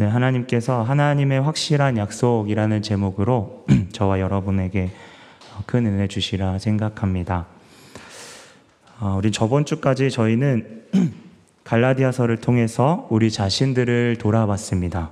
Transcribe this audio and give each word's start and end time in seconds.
네, 0.00 0.06
하나님께서 0.06 0.82
하나님의 0.82 1.42
확실한 1.42 1.98
약속이라는 1.98 2.80
제목으로 2.80 3.66
저와 3.92 4.18
여러분에게 4.18 4.88
큰 5.66 5.84
은혜 5.84 6.08
주시라 6.08 6.58
생각합니다. 6.58 7.44
어, 8.98 9.16
우리 9.18 9.30
저번 9.30 9.66
주까지 9.66 10.10
저희는 10.10 10.84
갈라디아서를 11.64 12.38
통해서 12.38 13.08
우리 13.10 13.30
자신들을 13.30 14.16
돌아봤습니다. 14.18 15.10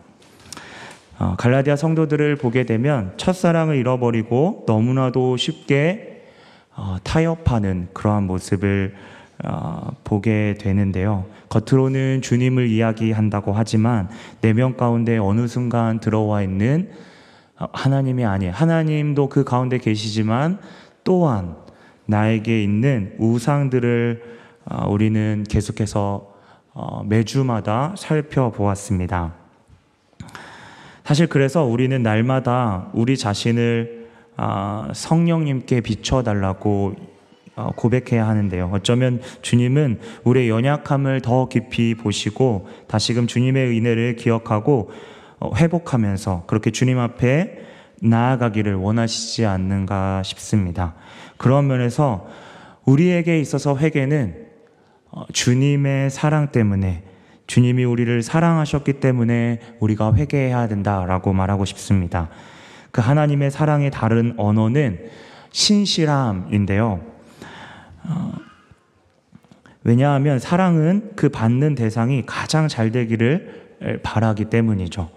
어, 1.18 1.34
갈라디아 1.36 1.76
성도들을 1.76 2.36
보게 2.36 2.64
되면 2.64 3.12
첫사랑을 3.18 3.76
잃어버리고 3.76 4.64
너무나도 4.66 5.36
쉽게 5.36 6.24
어, 6.74 6.96
타협하는 7.04 7.88
그러한 7.92 8.22
모습을 8.22 8.94
어, 9.44 9.90
보게 10.04 10.56
되는데요. 10.58 11.26
겉으로는 11.48 12.22
주님을 12.22 12.68
이야기한다고 12.68 13.52
하지만 13.52 14.08
내면 14.40 14.76
가운데 14.76 15.16
어느 15.18 15.46
순간 15.46 16.00
들어와 16.00 16.42
있는 16.42 16.90
어, 17.58 17.66
하나님이 17.72 18.24
아니 18.24 18.48
하나님도 18.48 19.28
그 19.28 19.44
가운데 19.44 19.78
계시지만 19.78 20.58
또한 21.04 21.56
나에게 22.06 22.62
있는 22.62 23.14
우상들을 23.18 24.22
어, 24.64 24.88
우리는 24.90 25.44
계속해서 25.48 26.34
어, 26.74 27.02
매주마다 27.04 27.94
살펴보았습니다. 27.96 29.34
사실 31.04 31.26
그래서 31.26 31.64
우리는 31.64 32.02
날마다 32.02 32.88
우리 32.92 33.16
자신을 33.16 33.98
아, 34.36 34.88
성령님께 34.92 35.80
비춰달라고 35.80 36.94
어, 36.96 37.07
고백해야 37.76 38.26
하는데요. 38.26 38.70
어쩌면 38.72 39.20
주님은 39.42 40.00
우리의 40.24 40.48
연약함을 40.48 41.20
더 41.20 41.48
깊이 41.48 41.94
보시고 41.94 42.68
다시금 42.86 43.26
주님의 43.26 43.76
은혜를 43.78 44.16
기억하고 44.16 44.90
어, 45.40 45.54
회복하면서 45.54 46.44
그렇게 46.46 46.70
주님 46.70 46.98
앞에 46.98 47.58
나아가기를 48.00 48.74
원하시지 48.74 49.44
않는가 49.46 50.22
싶습니다. 50.24 50.94
그런 51.36 51.66
면에서 51.66 52.26
우리에게 52.84 53.40
있어서 53.40 53.76
회개는 53.76 54.46
어, 55.10 55.24
주님의 55.32 56.10
사랑 56.10 56.52
때문에 56.52 57.04
주님이 57.46 57.84
우리를 57.84 58.22
사랑하셨기 58.22 58.94
때문에 58.94 59.60
우리가 59.80 60.14
회개해야 60.14 60.68
된다라고 60.68 61.32
말하고 61.32 61.64
싶습니다. 61.64 62.28
그 62.90 63.00
하나님의 63.00 63.50
사랑의 63.50 63.90
다른 63.90 64.34
언어는 64.36 65.08
신실함인데요. 65.50 67.17
어, 68.08 68.32
왜냐하면 69.84 70.38
사랑은 70.38 71.12
그 71.16 71.28
받는 71.28 71.74
대상이 71.74 72.24
가장 72.26 72.68
잘 72.68 72.90
되기를 72.90 74.00
바라기 74.02 74.46
때문이죠. 74.46 75.08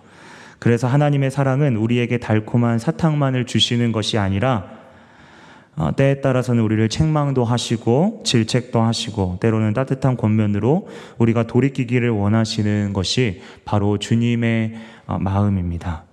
그래서 0.59 0.87
하나님의 0.87 1.31
사랑은 1.31 1.75
우리에게 1.75 2.19
달콤한 2.19 2.77
사탕만을 2.77 3.45
주시는 3.45 3.91
것이 3.91 4.19
아니라 4.19 4.81
어, 5.75 5.95
때에 5.95 6.21
따라서는 6.21 6.61
우리를 6.61 6.87
책망도 6.89 7.43
하시고 7.43 8.21
질책도 8.25 8.79
하시고 8.79 9.37
때로는 9.39 9.73
따뜻한 9.73 10.17
권면으로 10.17 10.87
우리가 11.17 11.47
돌이키기를 11.47 12.09
원하시는 12.09 12.93
것이 12.93 13.41
바로 13.65 13.97
주님의 13.97 14.75
어, 15.07 15.17
마음입니다. 15.17 16.03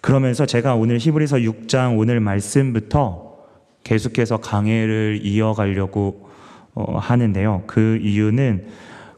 그러면서 0.00 0.46
제가 0.46 0.76
오늘 0.76 0.98
히브리서 0.98 1.38
6장 1.38 1.98
오늘 1.98 2.20
말씀부터 2.20 3.25
계속해서 3.86 4.38
강해를 4.38 5.20
이어가려고 5.22 6.28
어, 6.74 6.98
하는데요. 6.98 7.62
그 7.66 7.98
이유는 8.02 8.66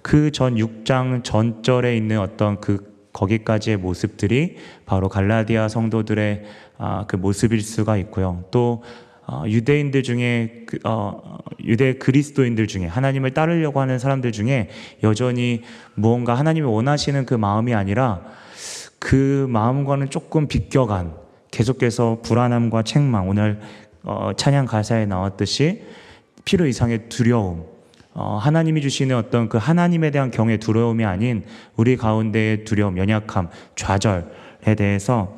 그 0.02 0.30
전 0.30 0.56
6장 0.56 1.24
전절에 1.24 1.96
있는 1.96 2.20
어떤 2.20 2.60
그 2.60 2.86
거기까지의 3.12 3.78
모습들이 3.78 4.56
바로 4.84 5.08
갈라디아 5.08 5.68
성도들의 5.68 6.44
아, 6.76 7.06
그 7.08 7.16
모습일 7.16 7.62
수가 7.62 7.96
있고요. 7.96 8.44
또 8.50 8.82
어, 9.26 9.44
유대인들 9.46 10.02
중에 10.02 10.64
그, 10.66 10.78
어, 10.84 11.38
유대 11.64 11.94
그리스도인들 11.94 12.66
중에 12.66 12.86
하나님을 12.86 13.32
따르려고 13.34 13.80
하는 13.80 13.98
사람들 13.98 14.32
중에 14.32 14.68
여전히 15.02 15.62
무언가 15.94 16.34
하나님이 16.34 16.66
원하시는 16.66 17.26
그 17.26 17.34
마음이 17.34 17.74
아니라 17.74 18.22
그 18.98 19.46
마음과는 19.48 20.10
조금 20.10 20.46
비껴간 20.46 21.14
계속해서 21.50 22.20
불안함과 22.22 22.82
책망 22.82 23.28
오늘 23.28 23.60
어, 24.04 24.30
찬양 24.36 24.66
가사에 24.66 25.06
나왔듯이 25.06 25.82
필요 26.44 26.66
이상의 26.66 27.08
두려움 27.08 27.64
어, 28.14 28.36
하나님이 28.36 28.80
주시는 28.80 29.16
어떤 29.16 29.48
그 29.48 29.58
하나님에 29.58 30.10
대한 30.10 30.30
경외 30.30 30.56
두려움이 30.56 31.04
아닌 31.04 31.44
우리 31.76 31.96
가운데의 31.96 32.64
두려움 32.64 32.98
연약함 32.98 33.48
좌절에 33.76 34.74
대해서 34.76 35.36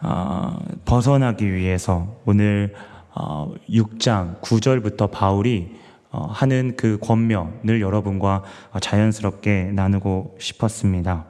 어, 0.00 0.58
벗어나기 0.84 1.52
위해서 1.52 2.16
오늘 2.24 2.74
어, 3.14 3.52
6장 3.68 4.40
9절부터 4.40 5.10
바울이 5.10 5.76
어, 6.10 6.26
하는 6.30 6.74
그 6.76 6.98
권면을 7.00 7.80
여러분과 7.80 8.42
자연스럽게 8.80 9.72
나누고 9.74 10.36
싶었습니다. 10.40 11.26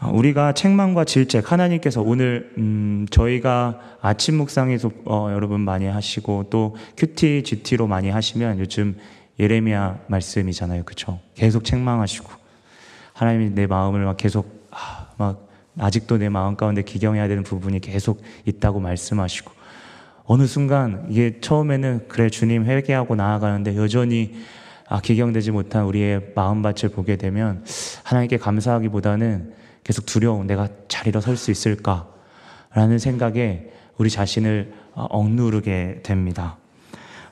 어, 0.00 0.10
우리가 0.12 0.52
책망과 0.54 1.04
질책 1.04 1.52
하나님께서 1.52 2.00
오늘 2.00 2.52
음, 2.56 3.06
저희가 3.10 3.78
아침 4.00 4.36
묵상에서 4.36 4.90
어, 5.04 5.28
여러분 5.32 5.60
많이 5.60 5.86
하시고 5.86 6.46
또 6.48 6.74
큐티 6.96 7.42
GT로 7.44 7.86
많이 7.86 8.08
하시면 8.08 8.58
요즘 8.60 8.96
예레미야 9.38 10.00
말씀이잖아요, 10.06 10.84
그렇죠? 10.84 11.20
계속 11.34 11.64
책망하시고. 11.64 12.30
하나님이 13.12 13.50
내 13.50 13.66
마음을 13.66 14.04
막 14.04 14.16
계속 14.16 14.66
아, 14.70 15.08
막 15.18 15.46
아직도 15.78 16.16
내 16.16 16.28
마음 16.30 16.56
가운데 16.56 16.82
기경해야 16.82 17.28
되는 17.28 17.42
부분이 17.42 17.80
계속 17.80 18.22
있다고 18.46 18.80
말씀하시고. 18.80 19.52
어느 20.24 20.46
순간 20.46 21.06
이게 21.10 21.40
처음에는 21.40 22.06
그래 22.08 22.30
주님 22.30 22.64
회개하고 22.64 23.16
나아가는데 23.16 23.76
여전히 23.76 24.34
아, 24.88 25.00
기경되지 25.00 25.50
못한 25.50 25.84
우리의 25.84 26.32
마음밭을 26.34 26.90
보게 26.90 27.16
되면 27.16 27.64
하나님께 28.04 28.38
감사하기보다는 28.38 29.60
계속 29.84 30.06
두려운 30.06 30.46
내가 30.46 30.68
잘 30.88 31.06
일어설 31.06 31.36
수 31.36 31.50
있을까라는 31.50 32.98
생각에 32.98 33.70
우리 33.98 34.10
자신을 34.10 34.72
어, 34.94 35.04
억누르게 35.10 36.00
됩니다. 36.02 36.56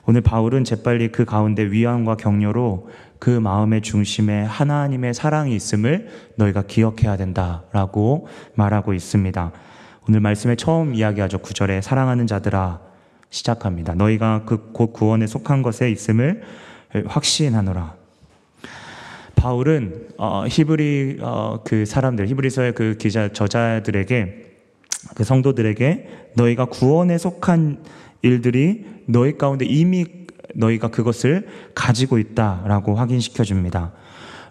오늘 0.05 0.21
바울은 0.21 0.63
재빨리 0.63 1.11
그 1.11 1.25
가운데 1.25 1.63
위안과 1.63 2.17
격려로 2.17 2.89
그 3.19 3.29
마음의 3.29 3.81
중심에 3.81 4.43
하나님의 4.43 5.13
사랑이 5.13 5.55
있음을 5.55 6.09
너희가 6.35 6.63
기억해야 6.63 7.17
된다라고 7.17 8.27
말하고 8.55 8.93
있습니다. 8.93 9.51
오늘 10.07 10.19
말씀에 10.21 10.55
처음 10.55 10.95
이야기하죠. 10.95 11.39
구절에 11.39 11.81
사랑하는 11.81 12.25
자들아 12.25 12.79
시작합니다. 13.29 13.93
너희가 13.93 14.45
그 14.45 14.71
곧 14.73 14.93
구원에 14.93 15.27
속한 15.27 15.61
것에 15.61 15.91
있음을 15.91 16.41
확신하노라. 17.05 17.98
바울은 19.39 20.09
어, 20.17 20.43
히브리 20.47 21.19
어, 21.21 21.61
그 21.63 21.85
사람들 21.85 22.27
히브리서의 22.27 22.73
그 22.73 22.97
기자 22.97 23.29
저자들에게 23.29 24.45
그 25.15 25.23
성도들에게 25.23 26.09
너희가 26.35 26.65
구원에 26.65 27.17
속한 27.17 27.83
일들이 28.21 28.85
너희 29.05 29.37
가운데 29.37 29.65
이미 29.65 30.05
너희가 30.55 30.89
그것을 30.89 31.47
가지고 31.73 32.19
있다라고 32.19 32.95
확인시켜 32.95 33.45
줍니다. 33.45 33.93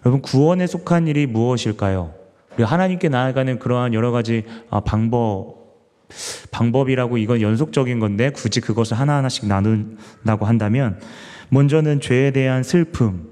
여러분 0.03 0.23
구원에 0.23 0.65
속한 0.65 1.07
일이 1.07 1.27
무엇일까요? 1.27 2.15
우리 2.55 2.63
하나님께 2.63 3.09
나아가는 3.09 3.59
그러한 3.59 3.93
여러 3.93 4.09
가지 4.11 4.43
아, 4.71 4.79
방법 4.79 5.59
방법이라고 6.49 7.19
이건 7.19 7.41
연속적인 7.41 7.99
건데 7.99 8.31
굳이 8.31 8.59
그것을 8.59 8.97
하나하나씩 8.97 9.45
나눈다고 9.45 10.47
한다면 10.47 10.99
먼저는 11.49 12.01
죄에 12.01 12.31
대한 12.31 12.63
슬픔 12.63 13.28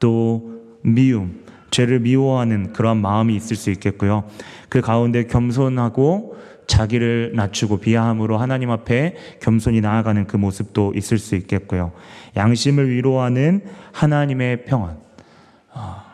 또 0.00 0.60
미움 0.82 1.44
죄를 1.70 2.00
미워하는 2.00 2.72
그런 2.72 2.98
마음이 2.98 3.34
있을 3.36 3.56
수 3.56 3.70
있겠고요. 3.70 4.24
그 4.68 4.80
가운데 4.80 5.26
겸손하고 5.26 6.36
자기를 6.66 7.32
낮추고 7.34 7.78
비하함으로 7.78 8.36
하나님 8.36 8.70
앞에 8.70 9.16
겸손히 9.40 9.80
나아가는 9.80 10.26
그 10.26 10.36
모습도 10.36 10.92
있을 10.94 11.18
수 11.18 11.34
있겠고요. 11.34 11.92
양심을 12.36 12.90
위로하는 12.90 13.62
하나님의 13.92 14.64
평안. 14.66 14.98
아, 15.72 16.04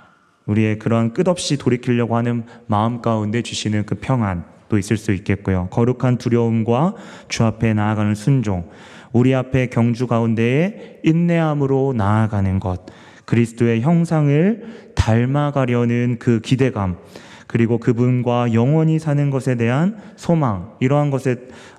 우리의 0.46 0.78
그런 0.78 1.12
끝없이 1.12 1.56
돌이키려고 1.56 2.16
하는 2.16 2.44
마음 2.66 3.02
가운데 3.02 3.42
주시는 3.42 3.84
그 3.84 3.96
평안도 3.96 4.78
있을 4.78 4.96
수 4.96 5.12
있겠고요. 5.12 5.68
거룩한 5.70 6.18
두려움과 6.18 6.94
주 7.28 7.44
앞에 7.44 7.74
나아가는 7.74 8.14
순종. 8.14 8.70
우리 9.12 9.34
앞에 9.34 9.68
경주 9.68 10.06
가운데에 10.06 11.00
인내함으로 11.02 11.94
나아가는 11.96 12.60
것. 12.60 12.86
그리스도의 13.24 13.80
형상을 13.80 14.92
닮아가려는 14.94 16.16
그 16.18 16.40
기대감. 16.40 16.98
그리고 17.46 17.78
그분과 17.78 18.52
영원히 18.52 18.98
사는 18.98 19.30
것에 19.30 19.54
대한 19.54 19.96
소망 20.16 20.74
이러한 20.80 21.10
것에 21.10 21.36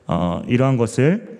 어, 0.07 0.42
이러한 0.47 0.77
것을 0.77 1.39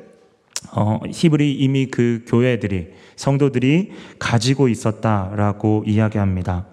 어, 0.74 1.00
히브리 1.08 1.54
이미 1.54 1.86
그 1.86 2.26
교회들이 2.28 2.88
성도들이 3.16 3.92
가지고 4.20 4.68
있었다라고 4.68 5.84
이야기합니다. 5.88 6.66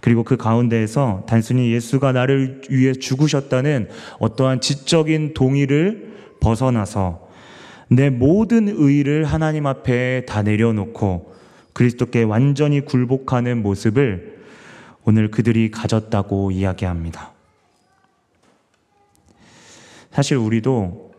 그리고 0.00 0.24
그 0.24 0.36
가운데에서 0.36 1.24
단순히 1.28 1.72
예수가 1.72 2.12
나를 2.12 2.62
위해 2.70 2.92
죽으셨다는 2.92 3.88
어떠한 4.18 4.60
지적인 4.60 5.34
동의를 5.34 6.14
벗어나서 6.40 7.28
내 7.88 8.10
모든 8.10 8.68
의를 8.68 9.24
하나님 9.24 9.66
앞에 9.66 10.24
다 10.26 10.42
내려놓고 10.42 11.32
그리스도께 11.78 12.24
완전히 12.24 12.80
굴복하는 12.80 13.62
모습을 13.62 14.40
오늘 15.04 15.30
그들이 15.30 15.70
가졌다고 15.70 16.50
이야기합니다. 16.50 17.30
사실 20.10 20.38
우리도 20.38 21.12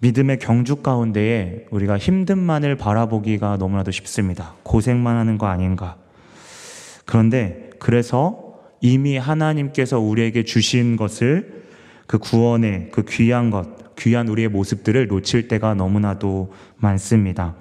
믿음의 0.00 0.40
경주 0.40 0.76
가운데에 0.76 1.64
우리가 1.70 1.96
힘든만을 1.96 2.76
바라보기가 2.76 3.56
너무나도 3.56 3.92
쉽습니다. 3.92 4.52
고생만 4.62 5.16
하는 5.16 5.38
거 5.38 5.46
아닌가. 5.46 5.96
그런데 7.06 7.70
그래서 7.78 8.60
이미 8.82 9.16
하나님께서 9.16 10.00
우리에게 10.00 10.44
주신 10.44 10.96
것을 10.96 11.64
그 12.06 12.18
구원의 12.18 12.90
그 12.92 13.06
귀한 13.08 13.48
것, 13.48 13.96
귀한 13.96 14.28
우리의 14.28 14.48
모습들을 14.48 15.06
놓칠 15.06 15.48
때가 15.48 15.72
너무나도 15.72 16.52
많습니다. 16.76 17.54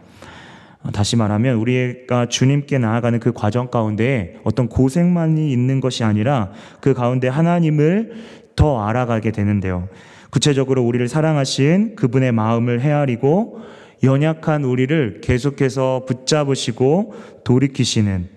다시 0.92 1.16
말하면 1.16 1.56
우리가 1.56 2.28
주님께 2.28 2.78
나아가는 2.78 3.20
그 3.20 3.32
과정 3.32 3.70
가운데 3.70 4.40
어떤 4.44 4.68
고생만이 4.68 5.52
있는 5.52 5.80
것이 5.80 6.04
아니라 6.04 6.52
그 6.82 6.94
가운데 6.94 7.30
하나님을 7.30 8.14
더 8.56 8.84
알아가게 8.84 9.32
되는데요. 9.32 9.88
구체적으로 10.30 10.84
우리를 10.84 11.08
사랑하신 11.08 11.96
그분의 11.96 12.32
마음을 12.34 12.82
헤아리고 12.82 13.62
연약한 14.04 14.66
우리를 14.66 15.22
계속해서 15.22 16.04
붙잡으시고 16.06 17.14
돌이키시는 17.46 18.28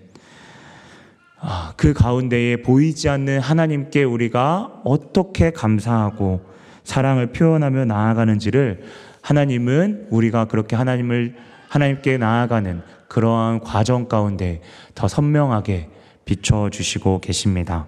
아, 1.39 1.73
그 1.75 1.93
가운데에 1.93 2.57
보이지 2.57 3.09
않는 3.09 3.39
하나님께 3.39 4.03
우리가 4.03 4.81
어떻게 4.83 5.51
감사하고 5.51 6.41
사랑을 6.83 7.27
표현하며 7.27 7.85
나아가는지를 7.85 8.81
하나님은 9.21 10.07
우리가 10.09 10.45
그렇게 10.45 10.75
하나님을 10.75 11.35
하나님께 11.67 12.17
나아가는 12.17 12.81
그러한 13.07 13.61
과정 13.61 14.07
가운데 14.07 14.61
더 14.95 15.07
선명하게 15.07 15.89
비춰주시고 16.25 17.21
계십니다. 17.21 17.87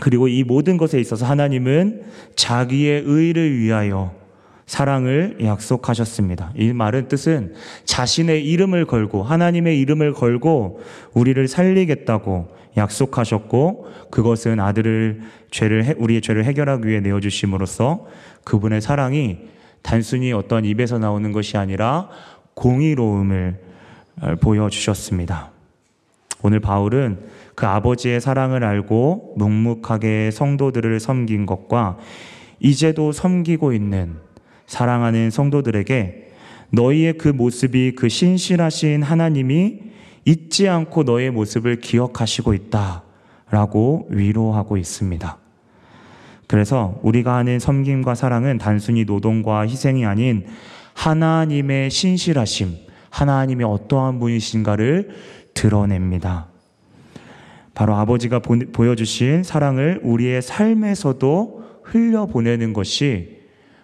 그리고 0.00 0.28
이 0.28 0.44
모든 0.44 0.76
것에 0.76 1.00
있어서 1.00 1.26
하나님은 1.26 2.02
자기의 2.36 3.02
의를 3.04 3.58
위하여 3.58 4.14
사랑을 4.66 5.38
약속하셨습니다. 5.42 6.52
이 6.54 6.72
말은 6.72 7.08
뜻은 7.08 7.54
자신의 7.84 8.44
이름을 8.44 8.84
걸고 8.84 9.22
하나님의 9.22 9.80
이름을 9.80 10.12
걸고 10.12 10.80
우리를 11.14 11.48
살리겠다고 11.48 12.48
약속하셨고 12.76 13.88
그것은 14.10 14.60
아들을 14.60 15.22
죄를 15.50 15.96
우리의 15.98 16.20
죄를 16.20 16.44
해결하기 16.44 16.86
위해 16.86 17.00
내어 17.00 17.18
주심으로써 17.18 18.06
그분의 18.44 18.82
사랑이 18.82 19.38
단순히 19.82 20.32
어떤 20.32 20.64
입에서 20.64 20.98
나오는 20.98 21.32
것이 21.32 21.56
아니라 21.56 22.08
공의로움을 22.54 23.60
보여 24.40 24.68
주셨습니다. 24.68 25.50
오늘 26.42 26.60
바울은 26.60 27.28
그 27.54 27.66
아버지의 27.66 28.20
사랑을 28.20 28.64
알고 28.64 29.34
묵묵하게 29.36 30.30
성도들을 30.30 31.00
섬긴 31.00 31.46
것과 31.46 31.98
이제도 32.60 33.12
섬기고 33.12 33.72
있는 33.72 34.16
사랑하는 34.66 35.30
성도들에게 35.30 36.32
너희의 36.70 37.18
그 37.18 37.28
모습이 37.28 37.92
그 37.96 38.08
신실하신 38.08 39.02
하나님이 39.02 39.80
잊지 40.24 40.68
않고 40.68 41.04
너의 41.04 41.30
모습을 41.30 41.80
기억하시고 41.80 42.54
있다. 42.54 43.02
라고 43.50 44.06
위로하고 44.10 44.76
있습니다. 44.76 45.38
그래서 46.48 46.98
우리가 47.02 47.36
하는 47.36 47.58
섬김과 47.58 48.14
사랑은 48.14 48.58
단순히 48.58 49.04
노동과 49.04 49.68
희생이 49.68 50.04
아닌 50.06 50.46
하나님의 50.94 51.90
신실하심, 51.90 52.74
하나님의 53.10 53.66
어떠한 53.66 54.18
분이신가를 54.18 55.10
드러냅니다. 55.54 56.48
바로 57.74 57.94
아버지가 57.94 58.40
보여주신 58.40 59.44
사랑을 59.44 60.00
우리의 60.02 60.42
삶에서도 60.42 61.82
흘려보내는 61.84 62.72
것이 62.72 63.38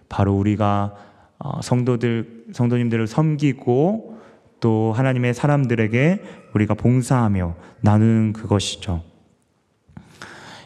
바로 0.08 0.34
우리가 0.34 0.94
어, 1.38 1.60
성도들 1.62 2.46
성도님들을 2.52 3.06
섬기고 3.06 4.18
또 4.60 4.92
하나님의 4.92 5.34
사람들에게 5.34 6.22
우리가 6.54 6.74
봉사하며 6.74 7.54
나누는 7.82 8.32
그것이죠. 8.32 9.13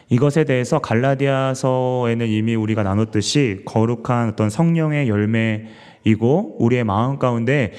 이것에 0.09 0.43
대해서 0.43 0.79
갈라디아서에는 0.79 2.27
이미 2.27 2.55
우리가 2.55 2.83
나눴듯이 2.83 3.61
거룩한 3.65 4.29
어떤 4.29 4.49
성령의 4.49 5.07
열매이고 5.07 6.57
우리의 6.59 6.83
마음 6.83 7.19
가운데 7.19 7.73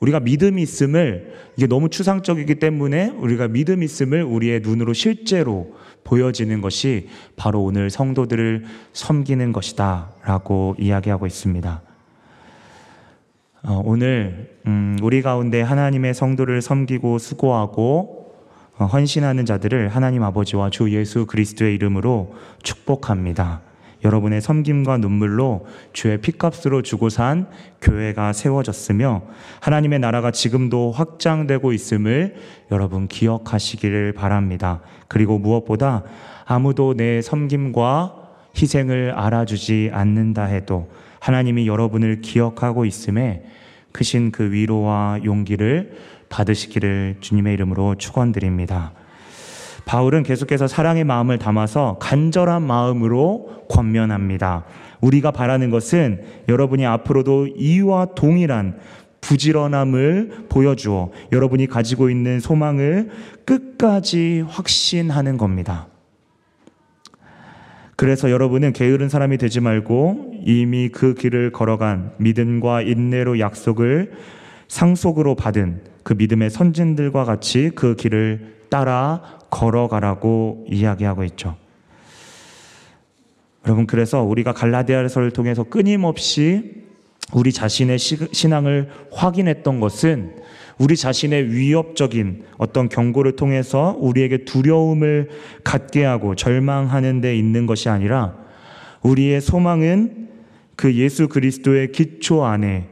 우리가 0.00 0.20
믿음이 0.20 0.62
있음을 0.62 1.32
이게 1.56 1.66
너무 1.66 1.88
추상적이기 1.88 2.56
때문에 2.56 3.08
우리가 3.08 3.48
믿음이 3.48 3.84
있음을 3.84 4.22
우리의 4.22 4.60
눈으로 4.60 4.92
실제로 4.92 5.74
보여지는 6.04 6.60
것이 6.60 7.08
바로 7.36 7.62
오늘 7.62 7.90
성도들을 7.90 8.64
섬기는 8.92 9.52
것이다 9.52 10.10
라고 10.24 10.74
이야기하고 10.78 11.26
있습니다. 11.26 11.82
어, 13.66 13.82
오늘 13.82 14.58
음, 14.66 14.98
우리 15.02 15.22
가운데 15.22 15.62
하나님의 15.62 16.12
성도를 16.12 16.60
섬기고 16.60 17.18
수고하고 17.18 18.23
어, 18.23 18.23
헌신하는 18.78 19.46
자들을 19.46 19.88
하나님 19.88 20.22
아버지와 20.22 20.70
주 20.70 20.90
예수 20.92 21.26
그리스도의 21.26 21.74
이름으로 21.74 22.34
축복합니다. 22.62 23.62
여러분의 24.04 24.42
섬김과 24.42 24.98
눈물로 24.98 25.66
주의 25.92 26.20
피값으로 26.20 26.82
주고 26.82 27.08
산 27.08 27.46
교회가 27.80 28.34
세워졌으며 28.34 29.22
하나님의 29.60 29.98
나라가 30.00 30.30
지금도 30.30 30.92
확장되고 30.92 31.72
있음을 31.72 32.34
여러분 32.70 33.08
기억하시기를 33.08 34.12
바랍니다. 34.12 34.80
그리고 35.08 35.38
무엇보다 35.38 36.02
아무도 36.44 36.94
내 36.94 37.22
섬김과 37.22 38.24
희생을 38.56 39.12
알아주지 39.16 39.90
않는다 39.92 40.44
해도 40.44 40.90
하나님이 41.20 41.66
여러분을 41.66 42.20
기억하고 42.20 42.84
있음에 42.84 43.44
크신 43.92 44.32
그 44.32 44.52
위로와 44.52 45.20
용기를 45.24 45.96
받으시기를 46.34 47.16
주님의 47.20 47.54
이름으로 47.54 47.94
축원드립니다. 47.94 48.92
바울은 49.84 50.24
계속해서 50.24 50.66
사랑의 50.66 51.04
마음을 51.04 51.38
담아서 51.38 51.98
간절한 52.00 52.62
마음으로 52.62 53.66
권면합니다. 53.68 54.64
우리가 55.00 55.30
바라는 55.30 55.70
것은 55.70 56.22
여러분이 56.48 56.86
앞으로도 56.86 57.48
이와 57.56 58.06
동일한 58.16 58.78
부지런함을 59.20 60.46
보여주어 60.48 61.10
여러분이 61.32 61.66
가지고 61.66 62.10
있는 62.10 62.40
소망을 62.40 63.10
끝까지 63.44 64.44
확신하는 64.46 65.36
겁니다. 65.36 65.86
그래서 67.96 68.30
여러분은 68.30 68.72
게으른 68.72 69.08
사람이 69.08 69.38
되지 69.38 69.60
말고 69.60 70.40
이미 70.44 70.88
그 70.88 71.14
길을 71.14 71.52
걸어간 71.52 72.12
믿음과 72.18 72.82
인내로 72.82 73.38
약속을 73.38 74.12
상속으로 74.68 75.36
받은 75.36 75.93
그 76.04 76.12
믿음의 76.12 76.50
선진들과 76.50 77.24
같이 77.24 77.70
그 77.74 77.96
길을 77.96 78.54
따라 78.68 79.38
걸어가라고 79.50 80.66
이야기하고 80.70 81.24
있죠. 81.24 81.56
여러분, 83.64 83.86
그래서 83.86 84.22
우리가 84.22 84.52
갈라디아서를 84.52 85.30
통해서 85.30 85.64
끊임없이 85.64 86.84
우리 87.32 87.52
자신의 87.52 87.98
신앙을 87.98 88.90
확인했던 89.10 89.80
것은 89.80 90.36
우리 90.76 90.96
자신의 90.96 91.50
위협적인 91.50 92.44
어떤 92.58 92.88
경고를 92.88 93.36
통해서 93.36 93.96
우리에게 93.98 94.44
두려움을 94.44 95.30
갖게 95.62 96.04
하고 96.04 96.34
절망하는 96.34 97.20
데 97.20 97.36
있는 97.36 97.66
것이 97.66 97.88
아니라 97.88 98.36
우리의 99.02 99.40
소망은 99.40 100.28
그 100.76 100.94
예수 100.94 101.28
그리스도의 101.28 101.92
기초 101.92 102.44
안에 102.44 102.88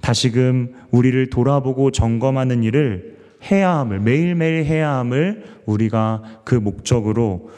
다시금 0.00 0.74
우리를 0.90 1.30
돌아보고 1.30 1.90
점검하는 1.90 2.62
일을 2.62 3.18
해야 3.50 3.76
함을 3.78 4.00
매일매일 4.00 4.64
해야 4.64 4.96
함을 4.96 5.44
우리가 5.66 6.22
그 6.44 6.54
목적으로 6.54 7.50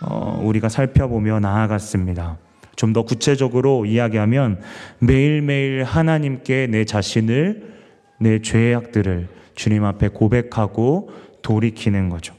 어, 0.00 0.40
우리가 0.44 0.68
살펴보며 0.68 1.40
나아갔습니다. 1.40 2.38
좀 2.76 2.92
더 2.92 3.02
구체적으로 3.02 3.86
이야기하면 3.86 4.60
매일매일 4.98 5.84
하나님께 5.84 6.66
내 6.68 6.84
자신을 6.84 7.74
내 8.20 8.40
죄악들을 8.40 9.28
주님 9.54 9.84
앞에 9.84 10.08
고백하고 10.08 11.10
돌이키는 11.42 12.08
거죠. 12.08 12.34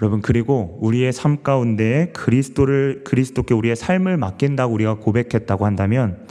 여러분 0.00 0.22
그리고 0.22 0.78
우리의 0.80 1.12
삶 1.12 1.42
가운데 1.42 2.10
그리스도를 2.14 3.02
그리스도께 3.04 3.52
우리의 3.52 3.76
삶을 3.76 4.16
맡긴다고 4.16 4.72
우리가 4.74 4.94
고백했다고 4.94 5.66
한다면 5.66 6.26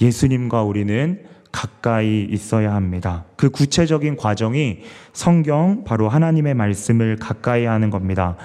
예수님과 0.00 0.62
우리는 0.62 1.24
가까이 1.52 2.26
있어야 2.30 2.74
합니다. 2.74 3.24
그 3.36 3.50
구체적인 3.50 4.16
과정이 4.16 4.80
성경, 5.12 5.84
바로 5.84 6.08
하나님의 6.08 6.54
말씀을 6.54 7.16
가까이 7.16 7.66
하는 7.66 7.90
겁니다. 7.90 8.36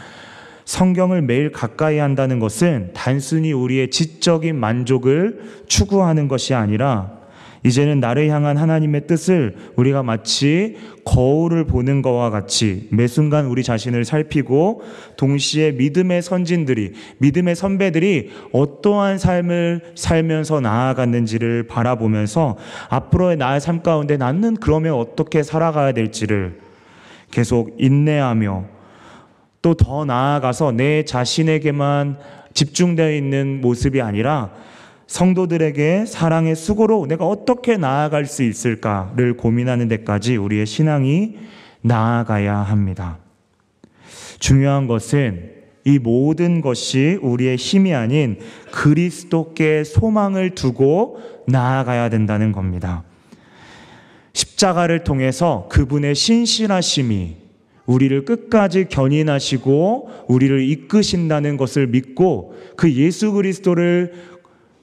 성경을 0.66 1.22
매일 1.22 1.54
가까이 1.54 1.98
한다는 1.98 2.40
것은 2.40 2.92
단순히 2.94 3.54
우리의 3.54 3.90
지적인 3.90 4.60
만족을 4.60 5.64
추구하는 5.68 6.28
것이 6.28 6.54
아니라 6.54 7.17
이제는 7.66 8.00
나를 8.00 8.30
향한 8.30 8.58
하나님의 8.58 9.08
뜻을 9.08 9.56
우리가 9.76 10.04
마치 10.04 10.78
거울을 11.06 11.66
보는 11.66 12.02
것과 12.02 12.30
같이 12.30 12.88
매 12.92 13.08
순간 13.08 13.46
우리 13.46 13.64
자신을 13.64 14.06
살피고 14.06 14.82
동시에 15.18 15.72
믿음의 15.72 16.22
선진들이, 16.22 16.94
믿음의 17.20 17.56
선배들이 17.56 18.32
어떠한 18.52 19.18
삶을 19.18 19.94
살면서 19.96 20.60
나아갔는지를 20.60 21.68
바라보면서 21.68 22.58
앞으로의 22.90 23.38
나의 23.38 23.62
삶 23.62 23.82
가운데 23.82 24.18
나는 24.18 24.56
그러면 24.56 24.94
어떻게 24.94 25.44
살아가야 25.44 25.94
될지를 25.94 26.60
계속 27.32 27.76
인내하며 27.78 28.78
또 29.62 29.74
더 29.74 30.06
나아가서 30.06 30.72
내 30.72 31.04
자신에게만 31.04 32.18
집중되어 32.54 33.12
있는 33.12 33.62
모습이 33.62 34.02
아니라 34.02 34.52
성도들에게 35.08 36.06
사랑의 36.06 36.56
수고로 36.56 37.08
내가 37.08 37.26
어떻게 37.26 37.78
나아갈 37.78 38.26
수 38.26 38.44
있을까를 38.44 39.38
고민하는 39.38 39.88
데까지 39.88 40.36
우리의 40.36 40.66
신앙이 40.66 41.38
나아가야 41.82 42.58
합니다. 42.58 43.18
중요한 44.40 44.88
것은 44.88 45.58
이 45.86 46.00
모든 46.00 46.60
것이 46.60 47.18
우리의 47.22 47.56
힘이 47.56 47.94
아닌 47.94 48.40
그리스도께 48.72 49.86
소망을 49.86 50.50
두고 50.50 51.20
나아가야 51.48 52.10
된다는 52.10 52.52
겁니다. 52.52 53.04
십자가를 54.34 55.06
통해서 55.06 55.68
그분의 55.72 56.14
신실하심이 56.14 57.38
우리를 57.86 58.26
끝까지 58.26 58.90
견인하시고 58.90 60.10
우리를 60.28 60.62
이끄신다는 60.62 61.56
것을 61.56 61.88
믿고 61.88 62.54
그 62.76 62.94
예수 62.94 63.32
그리스도를 63.32 64.37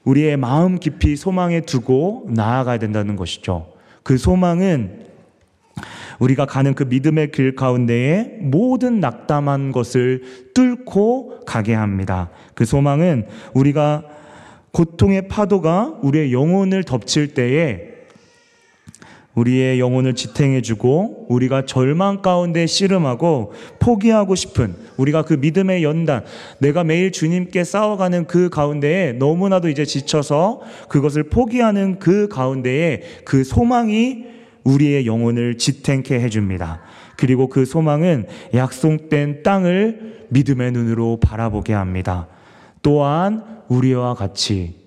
우리의 0.05 0.37
마음 0.37 0.79
깊이 0.79 1.15
소망에 1.15 1.61
두고 1.61 2.27
나아가야 2.29 2.77
된다는 2.77 3.15
것이죠. 3.15 3.73
그 4.03 4.17
소망은 4.17 5.05
우리가 6.19 6.45
가는 6.45 6.73
그 6.73 6.83
믿음의 6.83 7.31
길 7.31 7.55
가운데에 7.55 8.37
모든 8.39 8.99
낙담한 8.99 9.71
것을 9.71 10.23
뚫고 10.53 11.41
가게 11.45 11.73
합니다. 11.73 12.29
그 12.53 12.65
소망은 12.65 13.27
우리가 13.53 14.05
고통의 14.71 15.27
파도가 15.27 15.99
우리의 16.01 16.31
영혼을 16.33 16.83
덮칠 16.83 17.33
때에 17.33 17.94
우리의 19.35 19.79
영혼을 19.79 20.15
지탱해주고 20.15 21.27
우리가 21.29 21.65
절망 21.65 22.21
가운데 22.21 22.65
씨름하고 22.65 23.53
포기하고 23.79 24.35
싶은 24.35 24.75
우리가 24.97 25.23
그 25.23 25.33
믿음의 25.33 25.83
연단, 25.83 26.23
내가 26.59 26.83
매일 26.83 27.11
주님께 27.11 27.63
싸워가는 27.63 28.27
그 28.27 28.49
가운데에 28.49 29.13
너무나도 29.13 29.69
이제 29.69 29.85
지쳐서 29.85 30.61
그것을 30.89 31.23
포기하는 31.23 31.99
그 31.99 32.27
가운데에 32.29 33.01
그 33.25 33.43
소망이 33.43 34.25
우리의 34.63 35.05
영혼을 35.05 35.57
지탱케 35.57 36.19
해줍니다. 36.19 36.81
그리고 37.17 37.47
그 37.47 37.65
소망은 37.65 38.25
약속된 38.53 39.43
땅을 39.43 40.27
믿음의 40.29 40.71
눈으로 40.71 41.19
바라보게 41.21 41.73
합니다. 41.73 42.27
또한 42.81 43.43
우리와 43.67 44.15
같이 44.15 44.85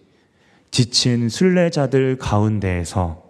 지친 0.70 1.28
순례자들 1.28 2.16
가운데에서 2.18 3.27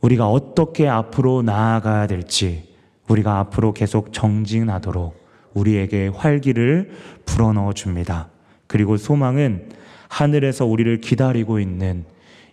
우리가 0.00 0.28
어떻게 0.28 0.88
앞으로 0.88 1.42
나아가야 1.42 2.06
될지 2.06 2.68
우리가 3.08 3.38
앞으로 3.38 3.72
계속 3.74 4.12
정진하도록 4.12 5.18
우리에게 5.54 6.08
활기를 6.08 6.90
불어넣어 7.24 7.72
줍니다. 7.72 8.28
그리고 8.66 8.96
소망은 8.96 9.70
하늘에서 10.08 10.64
우리를 10.64 11.00
기다리고 11.00 11.60
있는 11.60 12.04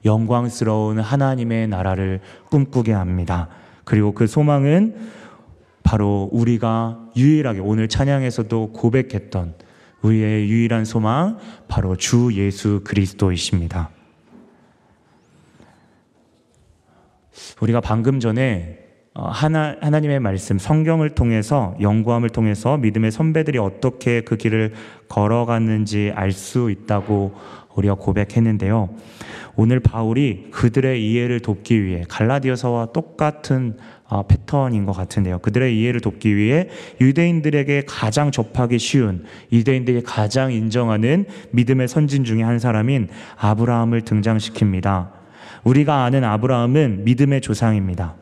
영광스러운 0.03 0.99
하나님의 0.99 1.67
나라를 1.67 2.21
꿈꾸게 2.49 2.91
합니다. 2.91 3.49
그리고 3.83 4.13
그 4.13 4.27
소망은 4.27 4.95
바로 5.83 6.29
우리가 6.31 6.99
유일하게 7.15 7.59
오늘 7.59 7.87
찬양에서도 7.87 8.73
고백했던 8.73 9.53
우리의 10.01 10.49
유일한 10.49 10.85
소망, 10.85 11.37
바로 11.67 11.95
주 11.95 12.31
예수 12.33 12.81
그리스도이십니다. 12.83 13.89
우리가 17.61 17.81
방금 17.81 18.19
전에 18.19 18.79
어, 19.13 19.29
하나, 19.29 19.75
하나님의 19.81 20.19
말씀, 20.19 20.59
성경을 20.59 21.15
통해서, 21.15 21.75
연구함을 21.81 22.29
통해서 22.29 22.77
믿음의 22.77 23.11
선배들이 23.11 23.57
어떻게 23.57 24.21
그 24.21 24.37
길을 24.37 24.73
걸어갔는지 25.09 26.11
알 26.13 26.31
수 26.31 26.69
있다고 26.69 27.33
우리가 27.73 27.95
고백했는데요. 27.95 28.89
오늘 29.55 29.79
바울이 29.79 30.49
그들의 30.51 31.03
이해를 31.03 31.39
돕기 31.39 31.83
위해 31.83 32.03
갈라디아서와 32.07 32.91
똑같은 32.93 33.77
어, 34.07 34.25
패턴인 34.27 34.85
것 34.85 34.91
같은데요. 34.91 35.39
그들의 35.39 35.77
이해를 35.79 35.99
돕기 35.99 36.35
위해 36.35 36.69
유대인들에게 37.01 37.83
가장 37.87 38.31
접하기 38.31 38.77
쉬운 38.77 39.25
유대인들이 39.51 40.03
가장 40.03 40.51
인정하는 40.53 41.25
믿음의 41.51 41.87
선진 41.87 42.23
중에 42.23 42.43
한 42.43 42.59
사람인 42.59 43.09
아브라함을 43.37 44.03
등장시킵니다. 44.03 45.17
우리가 45.63 46.03
아는 46.03 46.23
아브라함은 46.23 47.03
믿음의 47.03 47.41
조상입니다. 47.41 48.15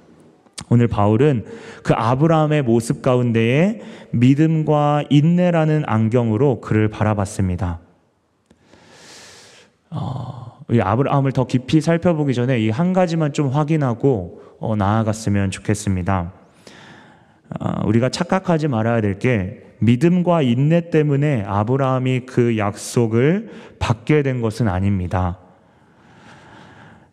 오늘 0.69 0.87
바울은 0.87 1.45
그 1.83 1.93
아브라함의 1.93 2.63
모습 2.63 3.01
가운데에 3.01 3.81
믿음과 4.11 5.03
인내라는 5.09 5.83
안경으로 5.85 6.61
그를 6.61 6.89
바라봤습니다. 6.89 7.79
어, 9.91 10.59
이 10.71 10.79
아브라함을 10.79 11.31
더 11.31 11.45
깊이 11.45 11.81
살펴보기 11.81 12.33
전에 12.33 12.59
이 12.59 12.69
한 12.69 12.93
가지만 12.93 13.33
좀 13.33 13.49
확인하고 13.49 14.41
어, 14.59 14.75
나아갔으면 14.75 15.51
좋겠습니다. 15.51 16.31
어, 17.59 17.71
우리가 17.85 18.09
착각하지 18.09 18.67
말아야 18.67 19.01
될 19.01 19.19
게 19.19 19.61
믿음과 19.79 20.41
인내 20.41 20.89
때문에 20.89 21.43
아브라함이 21.45 22.21
그 22.25 22.57
약속을 22.57 23.51
받게 23.77 24.23
된 24.23 24.41
것은 24.41 24.67
아닙니다. 24.67 25.37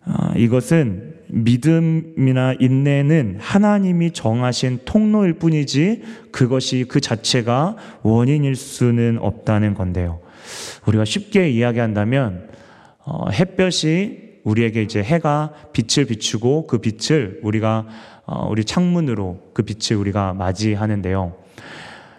어, 0.04 0.32
이것은 0.37 1.14
믿음이나 1.28 2.54
인내는 2.59 3.38
하나님이 3.40 4.12
정하신 4.12 4.80
통로일 4.85 5.35
뿐이지 5.35 6.02
그것이 6.30 6.85
그 6.88 7.00
자체가 7.00 7.76
원인일 8.02 8.54
수는 8.56 9.18
없다는 9.21 9.75
건데요. 9.75 10.21
우리가 10.87 11.04
쉽게 11.04 11.50
이야기한다면 11.50 12.49
어, 13.04 13.30
햇볕이 13.30 14.40
우리에게 14.44 14.82
이제 14.82 15.02
해가 15.02 15.52
빛을 15.73 16.06
비추고 16.06 16.66
그 16.66 16.78
빛을 16.78 17.40
우리가 17.42 17.87
어, 18.26 18.49
우리 18.50 18.64
창문으로 18.64 19.40
그 19.54 19.62
빛을 19.62 19.99
우리가 19.99 20.35
맞이하는데요. 20.35 21.37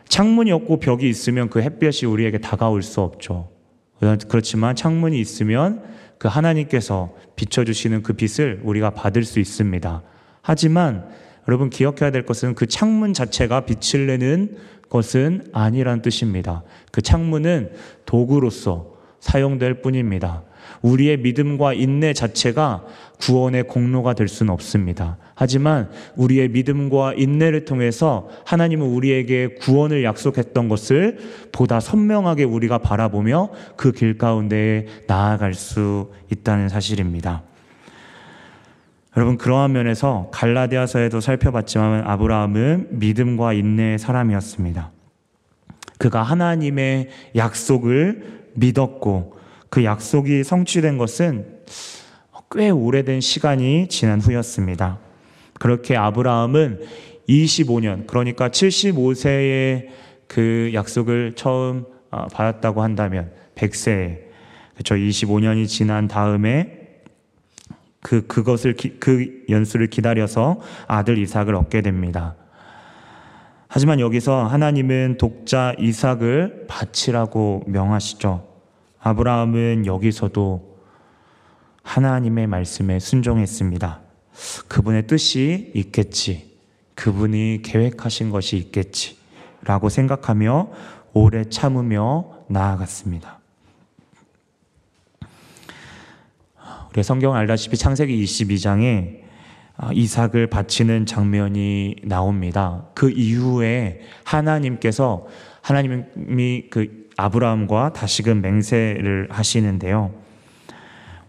창문이 0.07 0.51
없고 0.51 0.79
벽이 0.79 1.09
있으면 1.09 1.49
그 1.49 1.61
햇볕이 1.61 2.05
우리에게 2.05 2.37
다가올 2.37 2.83
수 2.83 3.01
없죠. 3.01 3.49
그렇지만 4.27 4.75
창문이 4.75 5.19
있으면 5.19 5.81
그 6.23 6.29
하나님께서 6.29 7.13
비춰주시는 7.35 8.01
그 8.01 8.13
빛을 8.13 8.61
우리가 8.63 8.91
받을 8.91 9.25
수 9.25 9.41
있습니다. 9.41 10.03
하지만 10.41 11.05
여러분 11.49 11.69
기억해야 11.69 12.11
될 12.11 12.25
것은 12.25 12.55
그 12.55 12.65
창문 12.65 13.11
자체가 13.11 13.65
빛을 13.65 14.07
내는 14.07 14.55
것은 14.87 15.43
아니란 15.51 16.01
뜻입니다. 16.01 16.63
그 16.93 17.01
창문은 17.01 17.73
도구로서 18.05 18.93
사용될 19.19 19.81
뿐입니다. 19.81 20.43
우리의 20.81 21.17
믿음과 21.17 21.73
인내 21.73 22.13
자체가 22.13 22.85
구원의 23.19 23.63
공로가 23.63 24.13
될 24.13 24.29
수는 24.29 24.53
없습니다. 24.53 25.17
하지만 25.35 25.89
우리의 26.15 26.49
믿음과 26.49 27.13
인내를 27.15 27.65
통해서 27.65 28.29
하나님은 28.45 28.85
우리에게 28.85 29.55
구원을 29.55 30.03
약속했던 30.03 30.69
것을 30.69 31.17
보다 31.51 31.79
선명하게 31.79 32.43
우리가 32.43 32.77
바라보며 32.79 33.49
그 33.75 33.93
길 33.93 34.17
가운데 34.17 34.87
나아갈 35.07 35.53
수 35.53 36.11
있다는 36.31 36.67
사실입니다. 36.67 37.43
여러분 39.15 39.37
그러한 39.37 39.71
면에서 39.71 40.29
갈라디아서에도 40.33 41.21
살펴봤지만 41.21 42.03
아브라함은 42.07 42.87
믿음과 42.99 43.53
인내의 43.53 43.99
사람이었습니다. 43.99 44.91
그가 45.99 46.23
하나님의 46.23 47.09
약속을 47.35 48.49
믿었고 48.55 49.37
그 49.69 49.83
약속이 49.83 50.43
성취된 50.43 50.97
것은 50.97 51.45
꽤 52.51 52.69
오래된 52.69 53.21
시간이 53.21 53.87
지난 53.89 54.19
후였습니다. 54.19 55.02
그렇게 55.63 55.95
아브라함은 55.95 56.81
25년, 57.29 58.05
그러니까 58.05 58.49
75세의 58.49 59.87
그 60.27 60.71
약속을 60.73 61.35
처음 61.37 61.85
어, 62.11 62.27
받았다고 62.27 62.81
한다면 62.81 63.31
100세, 63.55 64.23
그렇죠. 64.73 64.95
25년이 64.95 65.69
지난 65.69 66.09
다음에 66.09 66.99
그 68.01 68.27
그것을 68.27 68.73
기, 68.73 68.99
그 68.99 69.45
연수를 69.47 69.87
기다려서 69.87 70.59
아들 70.85 71.17
이삭을 71.17 71.55
얻게 71.55 71.79
됩니다. 71.79 72.35
하지만 73.69 74.01
여기서 74.01 74.43
하나님은 74.43 75.15
독자 75.17 75.73
이삭을 75.79 76.65
바치라고 76.67 77.63
명하시죠. 77.67 78.45
아브라함은 78.99 79.85
여기서도 79.85 80.77
하나님의 81.83 82.47
말씀에 82.47 82.99
순종했습니다. 82.99 84.02
그분의 84.67 85.07
뜻이 85.07 85.71
있겠지. 85.73 86.53
그분이 86.95 87.61
계획하신 87.63 88.29
것이 88.29 88.57
있겠지. 88.57 89.17
라고 89.63 89.89
생각하며 89.89 90.69
오래 91.13 91.45
참으며 91.49 92.29
나아갔습니다. 92.47 93.39
우리 96.91 97.01
성경 97.01 97.33
알다시피 97.35 97.77
창세기 97.77 98.23
22장에 98.23 99.23
아, 99.75 99.89
이삭을 99.91 100.47
바치는 100.47 101.07
장면이 101.07 101.95
나옵니다. 102.03 102.85
그 102.93 103.09
이후에 103.09 104.01
하나님께서 104.23 105.25
하나님이 105.61 106.67
그 106.69 107.09
아브라함과 107.17 107.93
다시금 107.93 108.41
맹세를 108.41 109.29
하시는데요. 109.31 110.13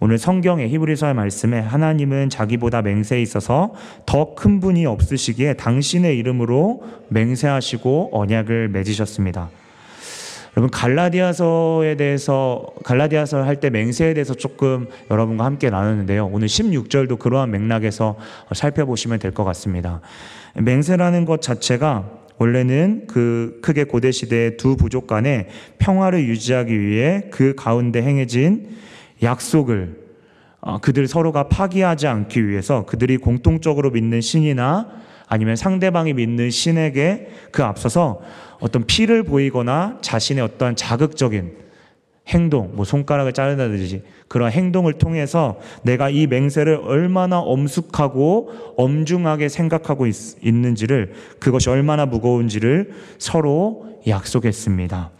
오늘 0.05 0.19
성경의 0.19 0.69
히브리서의 0.69 1.15
말씀에 1.15 1.61
하나님은 1.61 2.29
자기보다 2.29 2.83
맹세에 2.83 3.23
있어서 3.23 3.73
더 4.05 4.35
큰 4.35 4.61
분이 4.61 4.85
없으시기에 4.85 5.55
당신의 5.55 6.19
이름으로 6.19 6.83
맹세하시고 7.09 8.11
언약을 8.13 8.69
맺으셨습니다. 8.69 9.49
여러분 10.59 10.71
갈라디아서에 10.71 11.97
대해서 11.97 12.67
갈라디아서 12.85 13.45
할 13.45 13.61
때 13.61 13.71
맹세에 13.71 14.13
대해서 14.13 14.35
조금 14.35 14.89
여러분과 15.11 15.47
함께 15.47 15.71
나눴는데요. 15.71 16.27
오늘 16.31 16.49
16절도 16.49 17.19
그러한 17.19 17.51
맥락에서 17.51 18.19
살펴보시면 18.53 19.21
될 19.21 19.33
것 19.33 19.45
같습니다. 19.45 20.03
맹세라는 20.55 21.25
것 21.25 21.41
자체가 21.41 22.11
원래는 22.37 23.07
그 23.07 23.59
크게 23.63 23.85
고대 23.85 24.13
시대의 24.13 24.59
두 24.59 24.77
부족 24.77 25.07
간의 25.07 25.49
평화를 25.79 26.27
유지하기 26.29 26.79
위해 26.79 27.23
그 27.31 27.55
가운데 27.57 28.03
행해진 28.03 28.85
약속을 29.25 30.05
어, 30.61 30.79
그들 30.79 31.07
서로가 31.07 31.49
파기하지 31.49 32.07
않기 32.07 32.49
위해서 32.49 32.87
그들이 32.87 33.19
공통적으로 33.19 33.91
믿는 33.91 34.21
신이나 34.21 34.89
아니면 35.27 35.57
상대방이 35.57 36.15
믿는 36.15 36.51
신에게 36.51 37.29
그 37.51 37.65
앞서서 37.65 38.21
어떤 38.61 38.85
피를 38.87 39.25
보이거나 39.25 39.99
자신의 40.01 40.43
어떤 40.43 40.77
자극적인 40.77 41.65
행동, 42.29 42.73
뭐 42.75 42.87
손가락을 42.87 43.35
자른다든지 43.35 44.03
그런 44.29 44.51
행동을 44.51 44.95
통해서 44.95 45.61
내가 45.83 46.09
이 46.09 46.27
맹세를 46.27 46.81
얼마나 46.85 47.39
엄숙하고 47.39 48.75
엄중하게 48.79 49.51
생각하고 49.51 50.07
있, 50.07 50.43
있는지를 50.43 51.13
그것이 51.39 51.69
얼마나 51.69 52.07
무거운지를 52.07 52.93
서로 53.19 53.87
약속했습니다. 54.07 55.11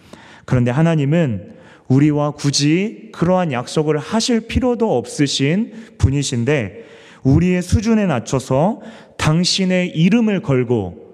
그런데 0.47 0.71
하나님은 0.71 1.55
우리와 1.89 2.33
굳이 2.33 3.11
그러한 3.13 3.53
약속을 3.53 3.99
하실 3.99 4.47
필요도 4.47 4.97
없으신 4.97 5.97
분이신데 5.99 6.85
우리의 7.23 7.63
수준에 7.63 8.07
낮춰서 8.07 8.81
당신의 9.19 9.91
이름을 9.91 10.43
걸고 10.43 11.05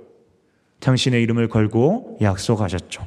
당신의 0.81 1.23
이름을 1.23 1.49
걸고 1.49 2.19
약속하셨죠. 2.21 3.07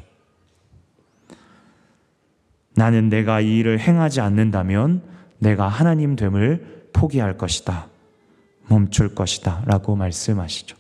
나는 2.76 3.10
내가 3.10 3.42
이 3.42 3.58
일을 3.58 3.80
행하지 3.80 4.22
않는다면 4.22 5.02
내가 5.40 5.68
하나님 5.68 6.16
됨을 6.16 6.88
포기할 6.94 7.38
것이다. 7.38 7.88
멈출 8.68 9.14
것이다. 9.14 9.64
라고 9.66 9.96
말씀하시죠. 9.96 10.78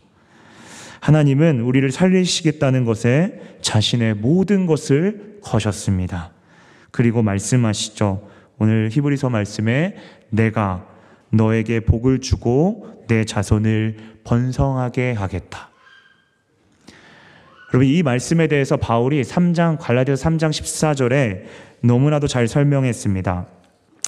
하나님은 1.01 1.59
우리를 1.59 1.91
살리시겠다는 1.91 2.85
것에 2.85 3.57
자신의 3.61 4.15
모든 4.15 4.65
것을 4.65 5.39
거셨습니다. 5.41 6.31
그리고 6.93 7.23
말씀하시죠. 7.23 8.29
오늘 8.59 8.89
히브리서 8.91 9.31
말씀에 9.31 9.95
내가 10.29 10.85
너에게 11.31 11.79
복을 11.79 12.19
주고 12.19 12.87
내 13.07 13.25
자손을 13.25 13.97
번성하게 14.23 15.13
하겠다. 15.13 15.71
여러분 17.73 17.87
이 17.87 18.03
말씀에 18.03 18.45
대해서 18.45 18.77
바울이 18.77 19.23
3장 19.23 19.79
갈라디아 19.79 20.13
3장 20.13 20.51
14절에 20.51 21.45
너무나도 21.81 22.27
잘 22.27 22.47
설명했습니다. 22.47 23.47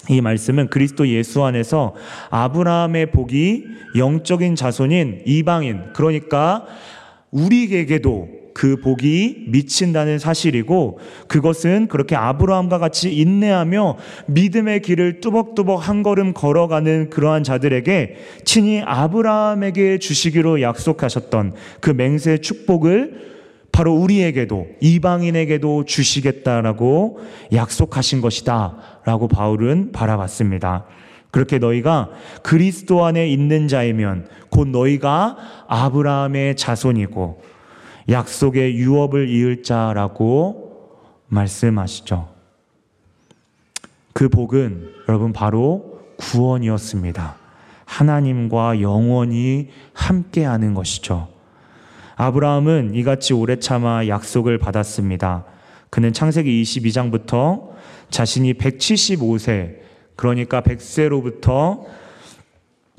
이 0.09 0.21
말씀은 0.21 0.69
그리스도 0.69 1.07
예수 1.07 1.43
안에서 1.43 1.95
아브라함의 2.29 3.07
복이 3.07 3.65
영적인 3.97 4.55
자손인 4.55 5.23
이방인 5.25 5.91
그러니까 5.93 6.67
우리에게도 7.31 8.34
그 8.55 8.77
복이 8.77 9.47
미친다는 9.49 10.17
사실이고 10.17 10.99
그것은 11.27 11.89
그렇게 11.89 12.15
아브라함과 12.15 12.77
같이 12.77 13.13
인내하며 13.13 13.97
믿음의 14.27 14.81
길을 14.81 15.19
뚜벅뚜벅 15.19 15.85
한 15.85 16.03
걸음 16.03 16.33
걸어가는 16.33 17.09
그러한 17.09 17.43
자들에게 17.43 18.15
친히 18.45 18.81
아브라함에게 18.81 19.99
주시기로 19.99 20.61
약속하셨던 20.61 21.53
그 21.81 21.89
맹세 21.89 22.37
축복을 22.37 23.35
바로 23.73 23.93
우리에게도 23.93 24.67
이방인에게도 24.79 25.83
주시겠다라고 25.83 27.19
약속하신 27.51 28.21
것이다. 28.21 28.77
라고 29.03 29.27
바울은 29.27 29.91
바라봤습니다. 29.91 30.85
그렇게 31.29 31.57
너희가 31.57 32.11
그리스도 32.41 33.03
안에 33.03 33.27
있는 33.27 33.67
자이면 33.67 34.29
곧 34.49 34.69
너희가 34.69 35.35
아브라함의 35.67 36.55
자손이고 36.55 37.54
약속의 38.09 38.75
유업을 38.75 39.29
이을 39.29 39.63
자라고 39.63 40.89
말씀하시죠. 41.27 42.29
그 44.13 44.29
복은 44.29 44.91
여러분 45.09 45.33
바로 45.33 46.01
구원이었습니다. 46.17 47.35
하나님과 47.85 48.81
영원히 48.81 49.69
함께하는 49.93 50.73
것이죠. 50.73 51.27
아브라함은 52.15 52.95
이같이 52.95 53.33
오래 53.33 53.57
참아 53.59 54.07
약속을 54.07 54.57
받았습니다. 54.57 55.45
그는 55.89 56.13
창세기 56.13 56.61
22장부터 56.63 57.69
자신이 58.09 58.53
175세, 58.53 59.79
그러니까 60.15 60.61
100세로부터 60.61 61.83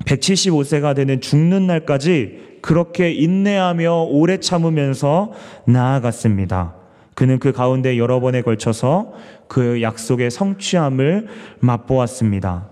175세가 0.04 0.94
되는 0.94 1.20
죽는 1.20 1.66
날까지 1.66 2.55
그렇게 2.66 3.12
인내하며 3.12 4.08
오래 4.10 4.40
참으면서 4.40 5.30
나아갔습니다. 5.66 6.74
그는 7.14 7.38
그 7.38 7.52
가운데 7.52 7.96
여러 7.96 8.18
번에 8.18 8.42
걸쳐서 8.42 9.12
그 9.46 9.82
약속의 9.82 10.32
성취함을 10.32 11.28
맛보았습니다. 11.60 12.68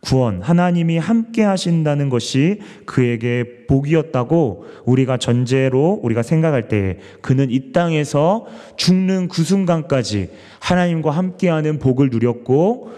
구원, 0.00 0.40
하나님이 0.40 0.96
함께 0.96 1.42
하신다는 1.42 2.08
것이 2.08 2.60
그에게 2.86 3.66
복이었다고 3.66 4.64
우리가 4.86 5.18
전제로 5.18 6.00
우리가 6.02 6.22
생각할 6.22 6.68
때 6.68 6.98
그는 7.20 7.50
이 7.50 7.70
땅에서 7.70 8.46
죽는 8.78 9.28
그 9.28 9.42
순간까지 9.42 10.30
하나님과 10.58 11.10
함께하는 11.10 11.80
복을 11.80 12.08
누렸고 12.08 12.92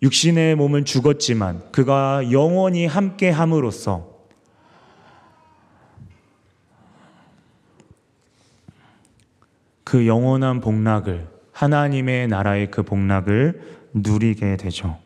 육신의 0.00 0.54
몸은 0.54 0.86
죽었지만 0.86 1.60
그가 1.72 2.32
영원히 2.32 2.86
함께 2.86 3.28
함으로써 3.28 4.09
그 9.90 10.06
영원한 10.06 10.60
복락을 10.60 11.26
하나님의 11.50 12.28
나라의 12.28 12.70
그 12.70 12.84
복락을 12.84 13.60
누리게 13.92 14.56
되죠. 14.56 14.96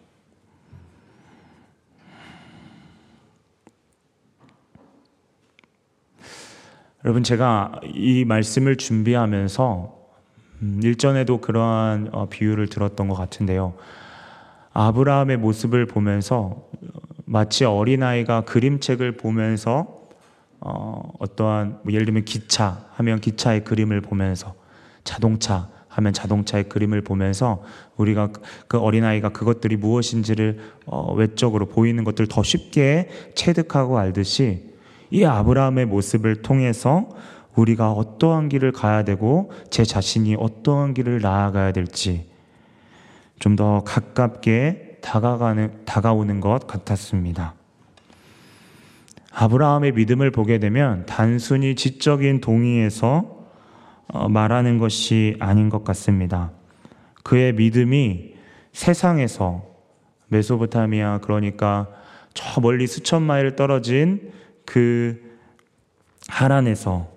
여러분 7.03 7.23
제가 7.23 7.81
이 7.95 8.27
말씀을 8.27 8.77
준비하면서 8.77 9.97
음, 10.61 10.81
일전에도 10.85 11.41
그러한 11.41 12.11
어, 12.13 12.29
비유를 12.29 12.69
들었던 12.69 13.09
것 13.09 13.15
같은데요. 13.15 13.73
아브라함의 14.75 15.39
모습을 15.39 15.87
보면서 15.87 16.69
마치 17.25 17.65
어린아이가 17.65 18.43
그림책을 18.43 19.13
보면서 19.13 20.09
어, 20.61 21.11
어떠한 21.21 21.81
뭐 21.85 21.93
예를 21.95 22.05
들면 22.05 22.27
기차 22.27 22.85
하면 22.97 23.23
기차의 23.23 23.65
그림을 23.65 24.03
보면서 24.03 24.63
자동차 25.05 25.69
하면 25.89 26.13
자동차의 26.13 26.69
그림을 26.69 27.03
보면서 27.03 27.63
우리가 27.97 28.31
그 28.67 28.79
어린아이가 28.79 29.29
그것들이 29.29 29.77
무엇인지를 29.77 30.59
어, 30.87 31.15
외적으로 31.15 31.67
보이는 31.67 32.03
것들을 32.03 32.27
더 32.27 32.43
쉽게 32.43 33.09
체득하고 33.35 33.99
알듯이 33.99 34.73
이 35.11 35.25
아브라함의 35.25 35.87
모습을 35.87 36.43
통해서 36.43 37.09
우리가 37.55 37.93
어떠한 37.93 38.49
길을 38.49 38.73
가야 38.73 39.05
되고 39.05 39.53
제 39.71 39.85
자신이 39.85 40.35
어떠한 40.39 40.95
길을 40.95 41.21
나아가야 41.21 41.73
될지 41.73 42.27
좀 43.39 43.57
더 43.57 43.83
가깝게 43.85 44.99
다가가는, 45.01 45.85
다가오는 45.85 46.41
것 46.41 46.67
같았습니다. 46.67 47.55
아브라함의 49.33 49.93
믿음을 49.93 50.31
보게 50.31 50.59
되면 50.59 51.05
단순히 51.07 51.75
지적인 51.75 52.41
동의에서 52.41 53.09
어, 53.09 53.34
말하는 54.13 54.79
것이 54.79 55.37
아닌 55.41 55.69
것 55.69 55.85
같습니다. 55.85 56.53
그의 57.23 57.53
믿음이 57.55 58.35
세상에서 58.73 59.65
메소포타미아 60.29 61.21
그러니까 61.23 61.89
저 62.35 62.61
멀리 62.61 62.87
수천 62.87 63.23
마일 63.23 63.57
떨어진 63.57 64.33
그 64.67 65.21
하란에서 66.29 67.09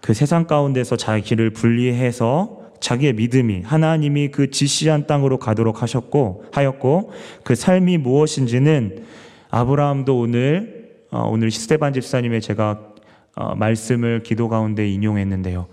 그 0.00 0.14
세상 0.14 0.46
가운데서 0.46 0.96
자기를 0.96 1.50
분리해서 1.50 2.60
자기의 2.80 3.12
믿음이 3.14 3.62
하나님이 3.62 4.32
그 4.32 4.50
지시한 4.50 5.06
땅으로 5.06 5.38
가도록 5.38 5.82
하셨고 5.82 6.46
하였고 6.52 7.12
그 7.44 7.54
삶이 7.54 7.98
무엇인지는 7.98 9.04
아브라함도 9.50 10.18
오늘 10.18 10.82
어, 11.12 11.28
오늘 11.28 11.50
스테반 11.50 11.92
집사님의 11.92 12.40
제가 12.40 12.91
어, 13.36 13.54
말씀을 13.54 14.22
기도 14.22 14.48
가운데 14.48 14.88
인용했는데요. 14.88 15.66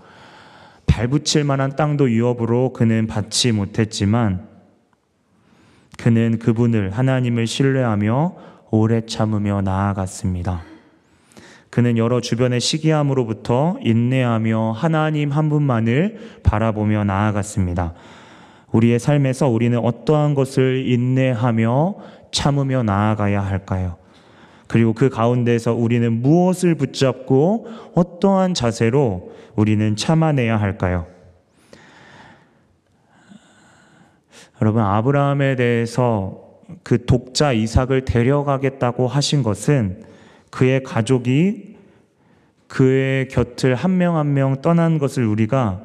발붙일 0.86 1.44
만한 1.44 1.76
땅도 1.76 2.10
유업으로 2.10 2.72
그는 2.72 3.06
받지 3.06 3.52
못했지만 3.52 4.48
그는 5.98 6.38
그분을 6.38 6.90
하나님을 6.90 7.46
신뢰하며 7.46 8.34
오래 8.70 9.04
참으며 9.04 9.60
나아갔습니다. 9.60 10.62
그는 11.68 11.96
여러 11.98 12.20
주변의 12.20 12.60
시기함으로부터 12.60 13.78
인내하며 13.80 14.72
하나님 14.72 15.30
한 15.30 15.48
분만을 15.48 16.40
바라보며 16.42 17.04
나아갔습니다. 17.04 17.94
우리의 18.72 18.98
삶에서 18.98 19.48
우리는 19.48 19.78
어떠한 19.78 20.34
것을 20.34 20.86
인내하며 20.88 21.94
참으며 22.32 22.82
나아가야 22.82 23.40
할까요? 23.40 23.99
그리고 24.70 24.92
그 24.92 25.08
가운데서 25.08 25.74
우리는 25.74 26.22
무엇을 26.22 26.76
붙잡고 26.76 27.66
어떠한 27.96 28.54
자세로 28.54 29.32
우리는 29.56 29.96
참아내야 29.96 30.58
할까요? 30.58 31.08
여러분, 34.62 34.80
아브라함에 34.80 35.56
대해서 35.56 36.38
그 36.84 37.04
독자 37.04 37.52
이삭을 37.52 38.04
데려가겠다고 38.04 39.08
하신 39.08 39.42
것은 39.42 40.04
그의 40.50 40.84
가족이 40.84 41.76
그의 42.68 43.26
곁을 43.26 43.74
한 43.74 43.98
명 43.98 44.14
한 44.14 44.34
명 44.34 44.62
떠난 44.62 44.98
것을 44.98 45.26
우리가 45.26 45.80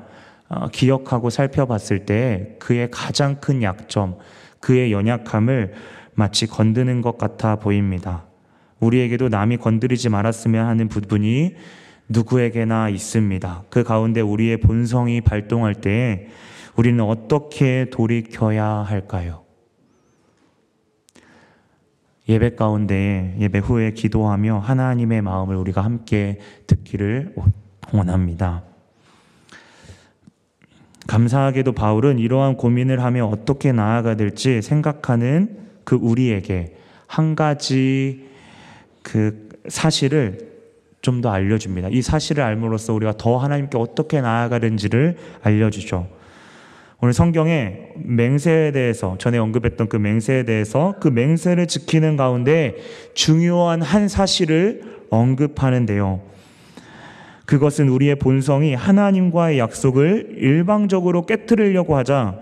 어, 0.48 0.68
기억하고 0.68 1.32
살펴봤을 1.32 2.06
때 2.06 2.56
그의 2.60 2.92
가장 2.92 3.38
큰 3.42 3.64
약점, 3.64 4.18
그의 4.60 4.92
연약함을 4.92 5.74
마치 6.14 6.46
건드는 6.46 7.02
것 7.02 7.18
같아 7.18 7.56
보입니다. 7.56 8.26
우리에게도 8.80 9.30
남이 9.30 9.58
건드리지 9.58 10.10
말았으면 10.10 10.66
하는 10.66 10.88
부분이 10.88 11.56
누구에게나 12.10 12.90
있습니다. 12.90 13.64
그 13.70 13.84
가운데 13.84 14.22
우리의 14.22 14.58
본성이 14.58 15.22
발동할 15.22 15.76
때 15.76 16.28
우리는 16.76 17.04
어떻게 17.04 17.90
돌이켜야 17.90 18.66
할까요? 18.66 19.44
예배 22.28 22.56
가운데 22.56 23.36
예배 23.40 23.60
후에 23.60 23.92
기도하며 23.92 24.60
하나님의 24.60 25.22
마음을 25.22 25.56
우리가 25.56 25.82
함께 25.82 26.40
듣기를 26.68 27.36
원합니다. 27.94 28.64
감사하게도 31.08 31.74
바울은 31.74 32.18
이러한 32.18 32.58
고민을 32.58 33.04
하며 33.04 33.28
어떻게 33.28 33.72
나아가 33.72 34.16
될지 34.16 34.62
생각하는 34.64 35.60
그 35.84 35.96
우리에게 35.96 36.76
한 37.06 37.36
가지 37.36 38.28
그 39.06 39.50
사실을 39.68 40.56
좀 41.02 41.22
더 41.22 41.30
알려줍니다. 41.30 41.90
이 41.92 42.02
사실을 42.02 42.44
알므로써 42.44 42.92
우리가 42.94 43.14
더 43.18 43.38
하나님께 43.38 43.78
어떻게 43.78 44.22
나아가는지를 44.22 45.18
알려주죠. 45.44 46.08
오늘 47.00 47.14
성경에 47.14 47.90
맹세에 47.96 48.72
대해서 48.72 49.16
전에 49.20 49.38
언급했던 49.38 49.88
그 49.88 49.98
맹세에 49.98 50.44
대해서 50.46 50.96
그 51.00 51.08
맹세를 51.08 51.68
지키는 51.68 52.18
가운데 52.18 52.76
중요한 53.14 53.84
한 53.84 54.08
사실을 54.08 54.82
언급하는데요. 55.12 56.22
그것은 57.46 57.90
우리의 57.90 58.16
본성이 58.16 58.74
하나님과의 58.74 59.60
약속을 59.60 60.38
일방적으로 60.40 61.28
깨뜨리려고 61.28 61.96
하자 61.96 62.40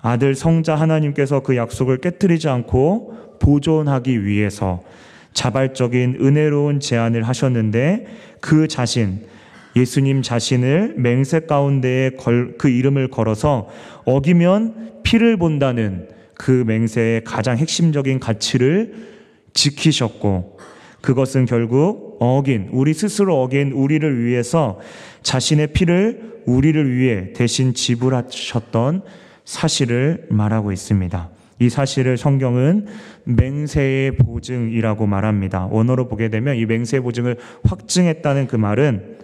아들 0.00 0.36
성자 0.36 0.76
하나님께서 0.76 1.40
그 1.40 1.56
약속을 1.56 1.98
깨뜨리지 1.98 2.48
않고 2.48 3.38
보존하기 3.40 4.24
위해서 4.24 4.84
자발적인 5.38 6.18
은혜로운 6.20 6.80
제안을 6.80 7.22
하셨는데 7.22 8.06
그 8.40 8.66
자신 8.66 9.20
예수님 9.76 10.22
자신을 10.22 10.94
맹세 10.96 11.38
가운데에 11.38 12.10
걸, 12.10 12.56
그 12.58 12.68
이름을 12.68 13.08
걸어서 13.08 13.68
어기면 14.04 15.02
피를 15.04 15.36
본다는 15.36 16.08
그 16.34 16.64
맹세의 16.66 17.22
가장 17.22 17.56
핵심적인 17.56 18.18
가치를 18.18 18.94
지키셨고 19.54 20.58
그것은 21.02 21.46
결국 21.46 22.16
어긴 22.18 22.68
우리 22.72 22.92
스스로 22.92 23.40
어긴 23.40 23.70
우리를 23.70 24.24
위해서 24.24 24.80
자신의 25.22 25.68
피를 25.68 26.40
우리를 26.46 26.96
위해 26.96 27.32
대신 27.32 27.74
지불하셨던 27.74 29.02
사실을 29.44 30.26
말하고 30.30 30.72
있습니다. 30.72 31.37
이 31.60 31.68
사실을 31.68 32.16
성경은 32.16 32.86
맹세의 33.24 34.16
보증이라고 34.16 35.06
말합니다. 35.06 35.66
원어로 35.70 36.08
보게 36.08 36.28
되면 36.28 36.56
이 36.56 36.66
맹세의 36.66 37.02
보증을 37.02 37.36
확증했다는 37.64 38.46
그 38.46 38.56
말은 38.56 39.18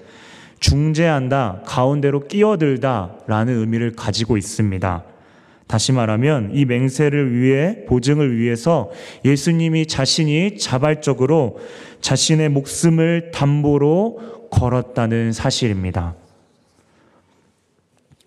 중재한다, 0.60 1.62
가운데로 1.66 2.26
끼어들다 2.26 3.18
라는 3.26 3.58
의미를 3.58 3.92
가지고 3.92 4.36
있습니다. 4.36 5.04
다시 5.66 5.92
말하면 5.92 6.50
이 6.54 6.64
맹세를 6.64 7.38
위해, 7.40 7.84
보증을 7.86 8.38
위해서 8.38 8.90
예수님이 9.24 9.86
자신이 9.86 10.58
자발적으로 10.58 11.58
자신의 12.00 12.50
목숨을 12.50 13.30
담보로 13.32 14.48
걸었다는 14.50 15.32
사실입니다. 15.32 16.14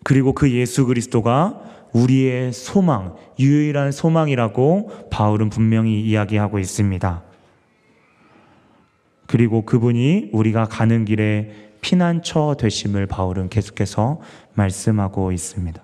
그리고 0.04 0.34
그 0.34 0.52
예수 0.52 0.86
그리스도가 0.86 1.62
우리의 1.94 2.54
소망, 2.54 3.16
유일한 3.40 3.92
소망이라고 3.92 5.10
바울은 5.10 5.50
분명히 5.50 6.02
이야기하고 6.02 6.60
있습니다. 6.60 7.24
그리고 9.28 9.66
그분이 9.66 10.30
우리가 10.32 10.66
가는 10.66 11.06
길에 11.06 11.52
피난처 11.82 12.56
되심을 12.60 13.06
바울은 13.06 13.50
계속해서 13.50 14.20
말씀하고 14.54 15.32
있습니다. 15.32 15.84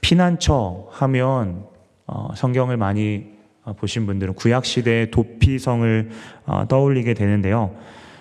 피난처 0.00 0.88
하면 0.90 1.66
어, 2.06 2.28
성경을 2.34 2.76
많이 2.76 3.26
어, 3.62 3.74
보신 3.74 4.06
분들은 4.06 4.34
구약 4.34 4.64
시대의 4.64 5.10
도피성을 5.10 6.10
어, 6.46 6.66
떠올리게 6.66 7.14
되는데요. 7.14 7.76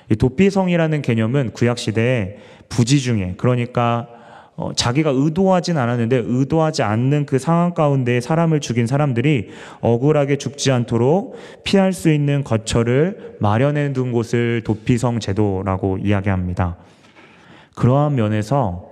이 0.10 0.16
도피성이라는 0.16 1.02
개념은 1.02 1.52
구약 1.52 1.78
시대에 1.78 2.38
부지 2.68 3.00
중에 3.00 3.36
그러니까 3.38 4.08
어, 4.56 4.74
자기가 4.74 5.12
의도하진 5.14 5.78
않았는데 5.78 6.24
의도하지 6.26 6.84
않는 6.84 7.26
그 7.26 7.40
상황 7.40 7.74
가운데 7.74 8.20
사람을 8.20 8.60
죽인 8.60 8.88
사람들이 8.88 9.52
억울하게 9.80 10.38
죽지 10.38 10.72
않도록 10.72 11.38
피할 11.64 11.94
수 11.94 12.12
있는 12.12 12.44
거처를 12.44 13.38
마련해 13.40 13.94
둔 13.94 14.12
곳을 14.12 14.62
도피성 14.66 15.22
제도라고 15.22 16.00
이야기합니다. 16.00 16.76
그러한 17.76 18.16
면에서 18.16 18.90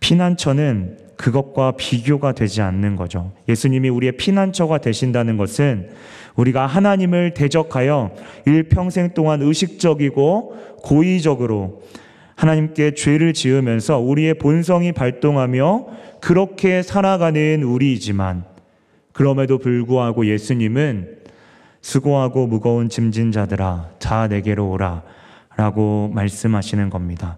피난처는 0.00 0.98
그것과 1.16 1.72
비교가 1.76 2.32
되지 2.32 2.60
않는 2.62 2.96
거죠. 2.96 3.30
예수님이 3.48 3.90
우리의 3.90 4.16
피난처가 4.16 4.78
되신다는 4.78 5.36
것은 5.36 5.90
우리가 6.36 6.66
하나님을 6.66 7.34
대적하여 7.34 8.10
일평생 8.46 9.14
동안 9.14 9.42
의식적이고 9.42 10.56
고의적으로 10.82 11.82
하나님께 12.36 12.94
죄를 12.94 13.34
지으면서 13.34 13.98
우리의 13.98 14.34
본성이 14.34 14.92
발동하며 14.92 15.86
그렇게 16.20 16.82
살아가는 16.82 17.62
우리이지만 17.62 18.44
그럼에도 19.12 19.58
불구하고 19.58 20.26
예수님은 20.26 21.18
수고하고 21.82 22.46
무거운 22.46 22.88
짐진 22.88 23.32
자들아 23.32 23.90
다 23.98 24.26
내게로 24.28 24.70
오라 24.70 25.02
라고 25.56 26.10
말씀하시는 26.14 26.88
겁니다. 26.90 27.36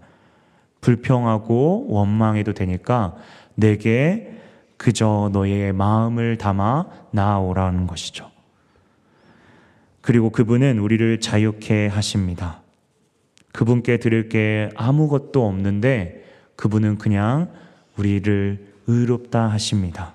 불평하고 0.81 1.87
원망해도 1.89 2.53
되니까 2.53 3.15
내게 3.55 4.33
그저 4.77 5.31
너의 5.33 5.73
마음을 5.73 6.39
담아 6.39 6.87
나아오라는 7.13 7.87
것이죠. 7.87 8.32
그리고 10.03 10.31
그분은 10.31 10.79
우리를 10.79 11.21
자유케 11.21 11.87
하십니다. 11.87 12.61
그분께 13.53 13.99
드릴 13.99 14.29
게 14.29 14.69
아무것도 14.75 15.47
없는데 15.47 16.25
그분은 16.57 16.99
그냥 16.99 17.51
우리를 17.97 18.67
의롭다 18.87 19.47
하십니다. 19.49 20.15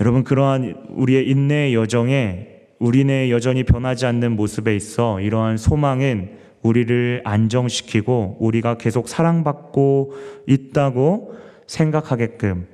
여러분 0.00 0.24
그러한 0.24 0.86
우리의 0.90 1.28
인내의 1.28 1.74
여정에 1.74 2.48
우리네 2.78 3.30
여전히 3.30 3.64
변하지 3.64 4.06
않는 4.06 4.36
모습에 4.36 4.74
있어 4.74 5.20
이러한 5.20 5.56
소망은 5.56 6.38
우리를 6.62 7.22
안정시키고 7.24 8.38
우리가 8.40 8.76
계속 8.78 9.08
사랑받고 9.08 10.14
있다고 10.46 11.34
생각하게끔 11.66 12.66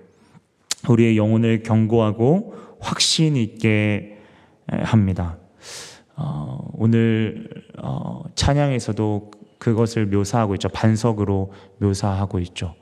우리의 0.88 1.16
영혼을 1.16 1.62
경고하고 1.62 2.54
확신 2.80 3.36
있게 3.36 4.15
합니다. 4.68 5.36
어, 6.16 6.66
오늘 6.74 7.50
어, 7.78 8.24
찬양에서도 8.34 9.30
그것을 9.58 10.06
묘사하고 10.06 10.54
있죠. 10.54 10.68
반석으로 10.68 11.52
묘사하고 11.78 12.38
있죠. 12.40 12.74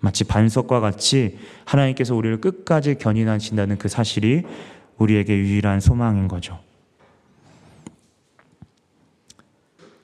마치 0.00 0.24
반석과 0.24 0.80
같이 0.80 1.38
하나님께서 1.64 2.14
우리를 2.14 2.40
끝까지 2.40 2.96
견인하신다는 2.96 3.78
그 3.78 3.88
사실이 3.88 4.42
우리에게 4.98 5.36
유일한 5.36 5.80
소망인 5.80 6.28
거죠. 6.28 6.58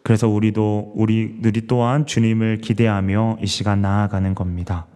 그래서 0.03 0.29
우리도 0.29 0.93
우리들이 0.95 1.67
또한 1.67 2.07
주님을 2.07 2.59
기대하며 2.59 3.39
이 3.43 3.47
시간 3.47 3.83
나아가는 3.83 4.35
겁니다. 4.35 4.87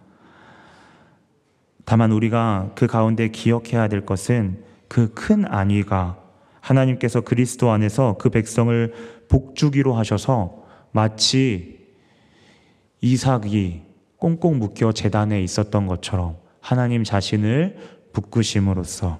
다만 1.85 2.11
우리가 2.11 2.71
그 2.75 2.87
가운데 2.87 3.29
기억해야 3.29 3.87
될 3.87 4.05
것은 4.05 4.63
그 4.87 5.13
큰 5.13 5.45
안위가 5.45 6.17
하나님께서 6.61 7.21
그리스도 7.21 7.71
안에서 7.71 8.17
그 8.17 8.29
백성을 8.29 8.93
복주기로 9.29 9.93
하셔서 9.93 10.63
마치 10.91 11.85
이삭이 13.01 13.83
꽁꽁 14.17 14.57
묶여 14.57 14.91
재단에 14.91 15.41
있었던 15.43 15.85
것처럼 15.87 16.37
하나님 16.59 17.03
자신을 17.03 17.77
묶으심으로써 18.13 19.19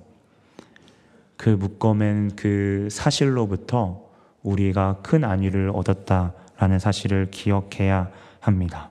그 1.37 1.49
묶어맨 1.49 2.35
그 2.35 2.87
사실로부터 2.89 4.09
우리가 4.41 5.01
큰 5.03 5.23
안위를 5.23 5.69
얻었다라는 5.73 6.79
사실을 6.79 7.29
기억해야 7.29 8.09
합니다. 8.39 8.89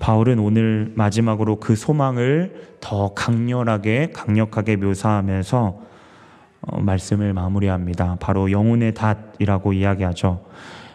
바울은 0.00 0.38
오늘 0.38 0.92
마지막으로 0.96 1.60
그 1.60 1.76
소망을 1.76 2.74
더 2.80 3.14
강렬하게 3.14 4.10
강력하게 4.12 4.76
묘사하면서 4.76 5.80
어, 6.62 6.80
말씀을 6.80 7.32
마무리합니다. 7.32 8.16
바로 8.18 8.50
영혼의 8.50 8.94
닷이라고 8.94 9.72
이야기하죠. 9.72 10.44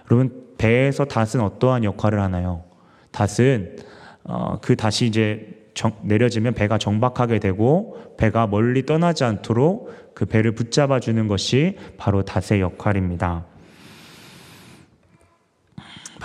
여러분 0.10 0.44
배에서 0.58 1.06
닷은 1.06 1.41
어떠한 1.41 1.84
역할을 1.84 2.20
하나요? 2.20 2.63
닷은 3.12 3.78
어, 4.24 4.60
그 4.62 4.76
닷이 4.76 5.08
이제 5.08 5.56
정, 5.76 5.91
내려지면 6.02 6.54
배가 6.54 6.78
정박하게 6.78 7.39
되고 7.39 7.98
배가 8.18 8.48
멀리 8.48 8.86
떠나지 8.86 9.24
않도록 9.24 10.13
그 10.15 10.26
배를 10.26 10.54
붙잡아 10.54 11.00
주는 11.00 11.28
것이 11.28 11.78
바로 11.98 12.24
닷의 12.24 12.62
역할입니다. 12.62 13.46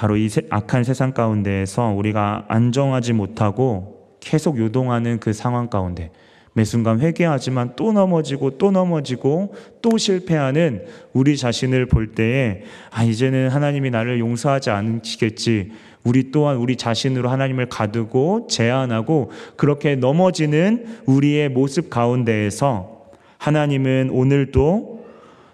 바로 0.00 0.16
이 0.16 0.30
악한 0.48 0.82
세상 0.82 1.12
가운데에서 1.12 1.88
우리가 1.88 2.46
안정하지 2.48 3.12
못하고 3.12 4.16
계속 4.20 4.58
요동하는 4.58 5.20
그 5.20 5.34
상황 5.34 5.68
가운데 5.68 6.10
매 6.54 6.64
순간 6.64 7.00
회개하지만 7.00 7.74
또 7.76 7.92
넘어지고 7.92 8.56
또 8.56 8.70
넘어지고 8.70 9.54
또 9.82 9.98
실패하는 9.98 10.86
우리 11.12 11.36
자신을 11.36 11.84
볼 11.84 12.14
때에 12.14 12.62
아 12.90 13.04
이제는 13.04 13.50
하나님이 13.50 13.90
나를 13.90 14.20
용서하지 14.20 14.70
않으시겠지. 14.70 15.72
우리 16.02 16.30
또한 16.30 16.56
우리 16.56 16.76
자신으로 16.76 17.28
하나님을 17.28 17.66
가두고 17.66 18.46
제한하고 18.48 19.30
그렇게 19.56 19.96
넘어지는 19.96 20.86
우리의 21.04 21.50
모습 21.50 21.90
가운데에서 21.90 23.02
하나님은 23.36 24.08
오늘도 24.10 25.04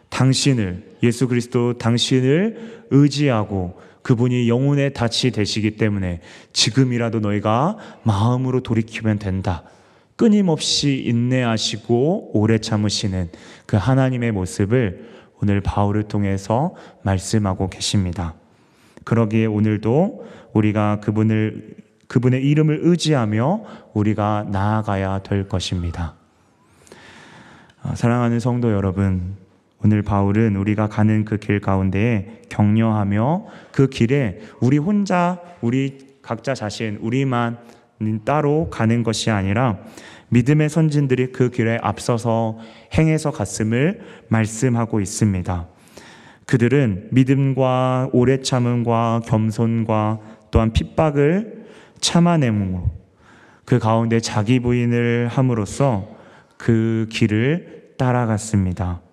당신을 0.09 0.85
예수 1.03 1.27
그리스도 1.27 1.79
당신을 1.79 2.87
의지하고 2.93 3.85
그분이 4.07 4.49
영혼의 4.49 4.93
닻이 4.93 5.33
되시기 5.33 5.73
때문에 5.73 6.21
지금이라도 6.53 7.19
너희가 7.19 7.77
마음으로 8.05 8.63
돌이키면 8.63 9.19
된다. 9.19 9.65
끊임없이 10.15 11.03
인내하시고 11.05 12.31
오래 12.33 12.59
참으시는 12.59 13.31
그 13.67 13.77
하나님의 13.77 14.31
모습을 14.31 15.09
오늘 15.43 15.61
바울을 15.61 16.05
통해서 16.05 16.77
말씀하고 17.03 17.69
계십니다. 17.69 18.35
그러기에 19.03 19.47
오늘도 19.47 20.25
우리가 20.53 21.01
그분을 21.01 21.75
그분의 22.07 22.45
이름을 22.45 22.83
의지하며 22.83 23.65
우리가 23.93 24.47
나아가야 24.53 25.25
될 25.25 25.49
것입니다. 25.49 26.15
아, 27.83 27.97
사랑하는 27.97 28.39
성도 28.39 28.71
여러분, 28.71 29.35
오늘 29.85 30.03
바울은 30.03 30.57
우리가 30.57 30.89
가는 30.89 31.25
그 31.25 31.39
길 31.39 31.61
가운데에 31.61 32.43
격려하며 32.49 33.47
그 33.73 33.89
길에 33.89 34.41
우리 34.61 34.79
혼자, 34.79 35.41
우리 35.61 35.99
각자 36.23 36.55
자신, 36.55 36.99
우리만 37.01 37.59
따로 38.25 38.69
가는 38.71 39.03
것이 39.03 39.31
아니라 39.31 39.79
믿음의 40.29 40.69
선진들이 40.69 41.33
그 41.33 41.51
길에 41.51 41.79
앞서서 41.83 42.59
행해서 42.97 43.31
갔음을 43.31 44.01
말씀하고 44.29 45.01
있습니다. 45.01 45.69
그들은 46.47 47.09
믿음과 47.13 48.11
오래 48.13 48.41
참음과 48.41 49.23
겸손과 49.27 50.21
또한 50.51 50.73
핍박을 50.73 51.67
참아내므로 52.01 52.91
그 53.65 53.79
가운데 53.79 54.21
자기 54.21 54.61
부인을 54.61 55.29
함으로써 55.29 56.09
그 56.57 57.07
길을 57.11 57.95
따라갔습니다. 57.99 59.06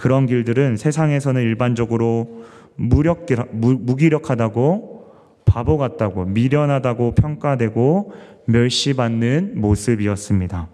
그런 0.00 0.24
길들은 0.24 0.78
세상에서는 0.78 1.42
일반적으로 1.42 2.42
무력, 2.74 3.26
무기력하다고 3.52 5.12
바보 5.44 5.76
같다고 5.76 6.24
미련하다고 6.24 7.14
평가되고 7.16 8.12
멸시받는 8.46 9.60
모습이었습니다. 9.60 10.68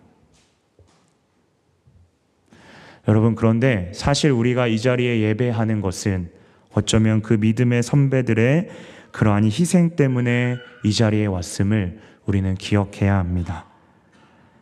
여러분, 3.08 3.34
그런데 3.34 3.90
사실 3.92 4.30
우리가 4.30 4.68
이 4.68 4.78
자리에 4.78 5.20
예배하는 5.22 5.80
것은 5.80 6.30
어쩌면 6.72 7.20
그 7.20 7.34
믿음의 7.34 7.82
선배들의 7.82 8.68
그러한 9.10 9.46
희생 9.46 9.96
때문에 9.96 10.58
이 10.84 10.92
자리에 10.92 11.26
왔음을 11.26 11.98
우리는 12.26 12.54
기억해야 12.54 13.16
합니다. 13.16 13.66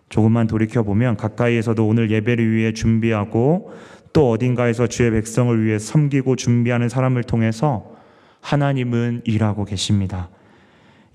조금만 0.08 0.46
돌이켜보면 0.46 1.16
가까이에서도 1.16 1.86
오늘 1.86 2.10
예배를 2.10 2.52
위해 2.54 2.72
준비하고 2.72 3.74
또 4.14 4.30
어딘가에서 4.30 4.86
주의 4.86 5.10
백성을 5.10 5.62
위해 5.64 5.78
섬기고 5.78 6.36
준비하는 6.36 6.88
사람을 6.88 7.24
통해서 7.24 7.92
하나님은 8.40 9.22
일하고 9.24 9.64
계십니다. 9.64 10.30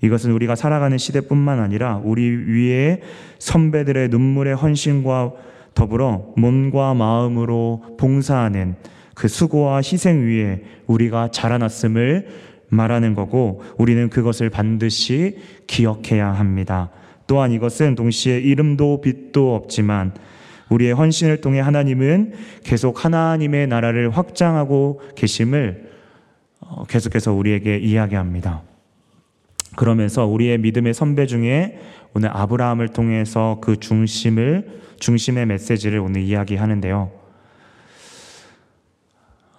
이것은 0.02 0.32
우리가 0.32 0.54
살아가는 0.54 0.96
시대뿐만 0.98 1.60
아니라 1.60 2.00
우리 2.04 2.28
위에 2.28 3.00
선배들의 3.38 4.10
눈물의 4.10 4.54
헌신과 4.54 5.32
더불어 5.74 6.26
몸과 6.36 6.92
마음으로 6.94 7.96
봉사하는 7.98 8.76
그 9.14 9.28
수고와 9.28 9.78
희생 9.78 10.26
위에 10.26 10.62
우리가 10.86 11.30
자라났음을 11.30 12.28
말하는 12.68 13.14
거고 13.14 13.62
우리는 13.78 14.10
그것을 14.10 14.50
반드시 14.50 15.38
기억해야 15.66 16.32
합니다. 16.32 16.90
또한 17.26 17.52
이것은 17.52 17.94
동시에 17.94 18.40
이름도 18.40 19.00
빛도 19.00 19.54
없지만 19.54 20.12
우리의 20.70 20.94
헌신을 20.94 21.40
통해 21.40 21.60
하나님은 21.60 22.32
계속 22.64 23.04
하나님의 23.04 23.66
나라를 23.66 24.10
확장하고 24.10 25.00
계심을 25.16 25.90
어, 26.60 26.84
계속해서 26.84 27.32
우리에게 27.32 27.78
이야기합니다. 27.78 28.62
그러면서 29.76 30.26
우리의 30.26 30.58
믿음의 30.58 30.94
선배 30.94 31.26
중에 31.26 31.78
오늘 32.14 32.30
아브라함을 32.32 32.88
통해서 32.88 33.58
그 33.60 33.78
중심을 33.78 34.80
중심의 34.98 35.46
메시지를 35.46 35.98
오늘 36.00 36.22
이야기하는데요. 36.22 37.10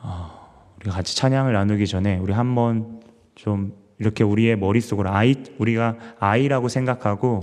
어, 0.02 0.50
우리가 0.80 0.96
같이 0.96 1.16
찬양을 1.16 1.54
나누기 1.54 1.88
전에 1.88 2.18
우리 2.18 2.34
한번 2.34 3.02
좀 3.36 3.74
이렇게 4.00 4.24
우리의 4.24 4.58
머릿속으로 4.58 5.10
아이 5.10 5.36
우리가 5.58 5.96
아이라고 6.20 6.68
생각하고 6.68 7.40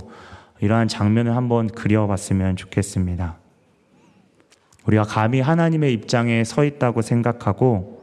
이러한 0.59 0.87
장면을 0.87 1.35
한번 1.35 1.67
그려봤으면 1.67 2.55
좋겠습니다. 2.55 3.38
우리가 4.85 5.03
감히 5.03 5.41
하나님의 5.41 5.93
입장에 5.93 6.43
서 6.43 6.63
있다고 6.63 7.01
생각하고 7.01 7.99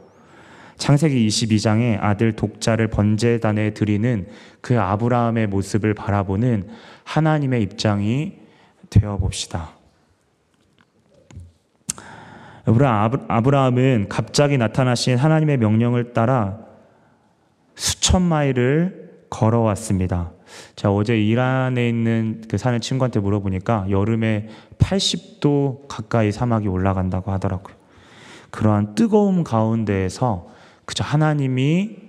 창세기 0.77 1.27
22장에 1.27 1.97
아들 1.99 2.35
독자를 2.35 2.87
번제단에 2.87 3.73
드리는 3.73 4.27
그 4.61 4.79
아브라함의 4.79 5.47
모습을 5.47 5.93
바라보는 5.93 6.69
하나님의 7.03 7.63
입장이 7.63 8.37
되어 8.89 9.17
봅시다. 9.17 9.71
아브라함은 12.65 14.07
갑자기 14.09 14.57
나타나신 14.57 15.17
하나님의 15.17 15.57
명령을 15.57 16.13
따라 16.13 16.59
수천 17.75 18.21
마일을 18.21 19.25
걸어왔습니다. 19.29 20.31
자, 20.75 20.91
어제 20.91 21.19
이란에 21.19 21.87
있는 21.87 22.43
그 22.49 22.57
사는 22.57 22.79
친구한테 22.79 23.19
물어보니까 23.19 23.87
여름에 23.89 24.49
80도 24.77 25.87
가까이 25.87 26.31
사막이 26.31 26.67
올라간다고 26.67 27.31
하더라고요. 27.31 27.75
그러한 28.51 28.95
뜨거움 28.95 29.43
가운데에서 29.43 30.49
그저 30.85 31.03
하나님이 31.03 32.07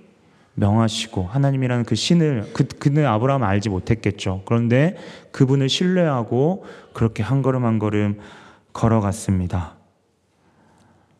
명하시고 0.55 1.23
하나님이라는 1.23 1.85
그 1.85 1.95
신을 1.95 2.51
그, 2.53 2.65
그는 2.65 3.05
아브라함 3.05 3.43
알지 3.43 3.69
못했겠죠. 3.69 4.43
그런데 4.45 4.97
그분을 5.31 5.69
신뢰하고 5.69 6.65
그렇게 6.93 7.23
한 7.23 7.41
걸음 7.41 7.65
한 7.65 7.79
걸음 7.79 8.19
걸어갔습니다. 8.73 9.75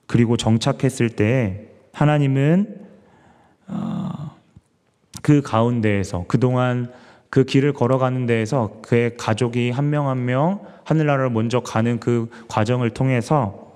그리고 0.08 0.38
정착했을 0.38 1.10
때 1.12 1.68
하나님은 1.94 2.78
어, 3.68 4.36
그 5.22 5.42
가운데에서 5.42 6.26
그동안 6.28 6.92
그 7.30 7.44
길을 7.44 7.74
걸어가는 7.74 8.26
데에서 8.26 8.80
그의 8.82 9.16
가족이 9.18 9.72
한 9.72 9.86
명 9.90 10.08
한 10.08 10.26
명 10.26 10.62
하늘나라를 10.84 11.30
먼저 11.30 11.60
가는 11.60 12.00
그 12.00 12.30
과정을 12.48 12.90
통해서 12.92 13.74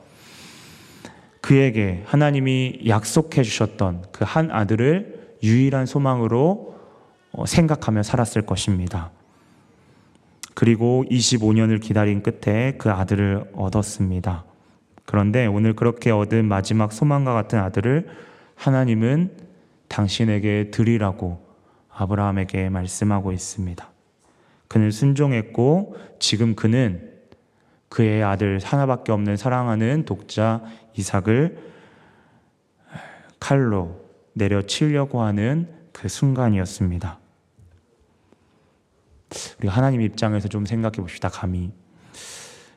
그에게 1.41 2.01
하나님이 2.05 2.81
약속해 2.87 3.43
주셨던 3.43 4.05
그 4.11 4.23
한 4.25 4.49
아들을 4.51 5.35
유일한 5.43 5.85
소망으로 5.85 6.75
어, 7.33 7.45
생각하며 7.45 8.03
살았을 8.03 8.43
것입니다. 8.43 9.11
그리고 10.55 11.03
25년을 11.09 11.81
기다린 11.81 12.23
끝에 12.23 12.73
그 12.77 12.91
아들을 12.91 13.51
얻었습니다. 13.55 14.45
그런데 15.05 15.45
오늘 15.47 15.73
그렇게 15.73 16.11
얻은 16.11 16.45
마지막 16.45 16.93
소망과 16.93 17.33
같은 17.33 17.59
아들을 17.59 18.07
하나님은 18.55 19.31
당신에게 19.89 20.69
드리라고 20.71 21.43
아브라함에게 21.95 22.69
말씀하고 22.69 23.31
있습니다. 23.31 23.89
그는 24.67 24.91
순종했고 24.91 25.95
지금 26.19 26.55
그는 26.55 27.11
그의 27.89 28.23
아들 28.23 28.59
하나밖에 28.63 29.11
없는 29.11 29.37
사랑하는 29.37 30.05
독자 30.05 30.63
이삭을 30.95 31.59
칼로 33.39 34.03
내려치려고 34.33 35.21
하는 35.21 35.69
그 35.91 36.07
순간이었습니다. 36.07 37.19
우리 39.59 39.67
하나님 39.67 40.01
입장에서 40.01 40.47
좀 40.47 40.65
생각해 40.65 40.97
봅시다. 40.97 41.29
감히 41.29 41.71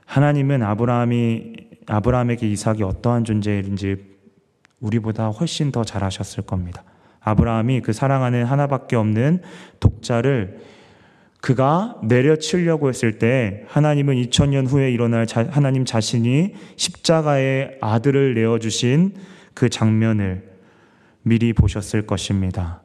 하나님은 0.05 0.63
아브라함이 0.63 1.55
아브라함에게 1.87 2.51
이삭이 2.51 2.83
어떠한 2.83 3.25
존재인지 3.25 4.17
우리보다 4.81 5.29
훨씬 5.29 5.73
더 5.73 5.85
잘하셨을 5.85 6.45
겁니다. 6.45 6.85
아브라함이 7.27 7.81
그 7.81 7.93
사랑하는 7.93 8.45
하나밖에 8.45 8.95
없는 8.95 9.41
독자를 9.81 10.61
그가 11.41 11.97
내려치려고 12.05 12.89
했을 12.89 13.19
때 13.19 13.65
하나님은 13.67 14.15
2000년 14.15 14.69
후에 14.69 14.91
일어날 14.91 15.27
자, 15.27 15.47
하나님 15.51 15.85
자신이 15.85 16.55
십자가의 16.77 17.79
아들을 17.81 18.35
내어주신 18.35 19.15
그 19.55 19.69
장면을 19.69 20.45
미리 21.23 21.53
보셨을 21.53 22.07
것입니다. 22.07 22.83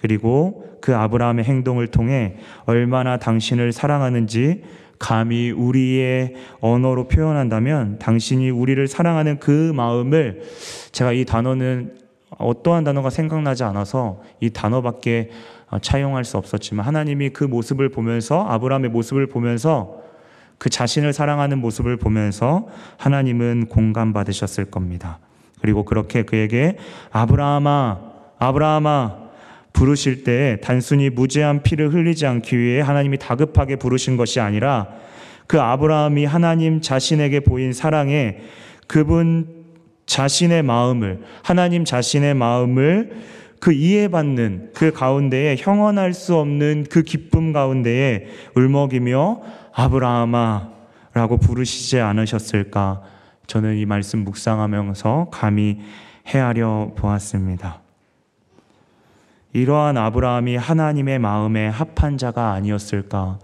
그리고 0.00 0.78
그 0.80 0.96
아브라함의 0.96 1.44
행동을 1.44 1.88
통해 1.88 2.36
얼마나 2.66 3.18
당신을 3.18 3.72
사랑하는지 3.72 4.62
감히 5.00 5.50
우리의 5.50 6.34
언어로 6.60 7.08
표현한다면 7.08 7.98
당신이 7.98 8.50
우리를 8.50 8.86
사랑하는 8.86 9.40
그 9.40 9.72
마음을 9.74 10.42
제가 10.92 11.12
이 11.12 11.24
단어는 11.24 11.99
어떠한 12.38 12.84
단어가 12.84 13.10
생각나지 13.10 13.64
않아서 13.64 14.20
이 14.40 14.50
단어밖에 14.50 15.30
차용할 15.82 16.24
수 16.24 16.36
없었지만 16.36 16.86
하나님이 16.86 17.30
그 17.30 17.44
모습을 17.44 17.88
보면서 17.90 18.44
아브라함의 18.46 18.90
모습을 18.90 19.26
보면서 19.26 20.00
그 20.58 20.68
자신을 20.68 21.12
사랑하는 21.12 21.58
모습을 21.58 21.96
보면서 21.96 22.66
하나님은 22.98 23.66
공감받으셨을 23.66 24.66
겁니다. 24.66 25.18
그리고 25.60 25.84
그렇게 25.84 26.22
그에게 26.22 26.76
아브라함아, 27.10 28.00
아브라함아 28.38 29.16
부르실 29.72 30.24
때 30.24 30.58
단순히 30.62 31.10
무죄한 31.10 31.62
피를 31.62 31.92
흘리지 31.92 32.26
않기 32.26 32.58
위해 32.58 32.80
하나님이 32.80 33.18
다급하게 33.18 33.76
부르신 33.76 34.16
것이 34.16 34.40
아니라 34.40 34.88
그 35.46 35.60
아브라함이 35.60 36.24
하나님 36.24 36.80
자신에게 36.80 37.40
보인 37.40 37.72
사랑에 37.72 38.38
그분 38.86 39.59
자신의 40.10 40.64
마음을, 40.64 41.22
하나님 41.44 41.84
자신의 41.84 42.34
마음을 42.34 43.12
그 43.60 43.72
이해받는 43.72 44.72
그 44.74 44.92
가운데에 44.92 45.54
형언할 45.56 46.14
수 46.14 46.36
없는 46.36 46.86
그 46.90 47.02
기쁨 47.02 47.52
가운데에 47.52 48.26
울먹이며 48.56 49.40
아브라함아 49.72 50.68
라고 51.14 51.36
부르시지 51.36 52.00
않으셨을까? 52.00 53.02
저는 53.46 53.76
이 53.76 53.86
말씀 53.86 54.24
묵상하면서 54.24 55.28
감히 55.30 55.80
헤아려 56.26 56.92
보았습니다. 56.96 57.80
이러한 59.52 59.96
아브라함이 59.96 60.56
하나님의 60.56 61.20
마음에 61.20 61.68
합한 61.68 62.18
자가 62.18 62.52
아니었을까 62.52 63.38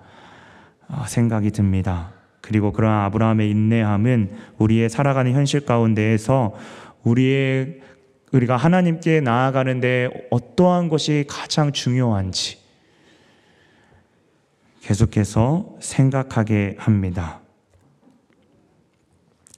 생각이 1.07 1.52
듭니다. 1.52 2.15
그리고 2.46 2.70
그러한 2.70 3.06
아브라함의 3.06 3.50
인내함은 3.50 4.30
우리의 4.59 4.88
살아가는 4.88 5.32
현실 5.32 5.66
가운데에서 5.66 6.54
우리의 7.02 7.80
우리가 8.30 8.56
하나님께 8.56 9.20
나아가는데 9.20 10.28
어떠한 10.30 10.88
것이 10.88 11.24
가장 11.28 11.72
중요한지 11.72 12.59
계속해서 14.82 15.76
생각하게 15.80 16.76
합니다. 16.78 17.40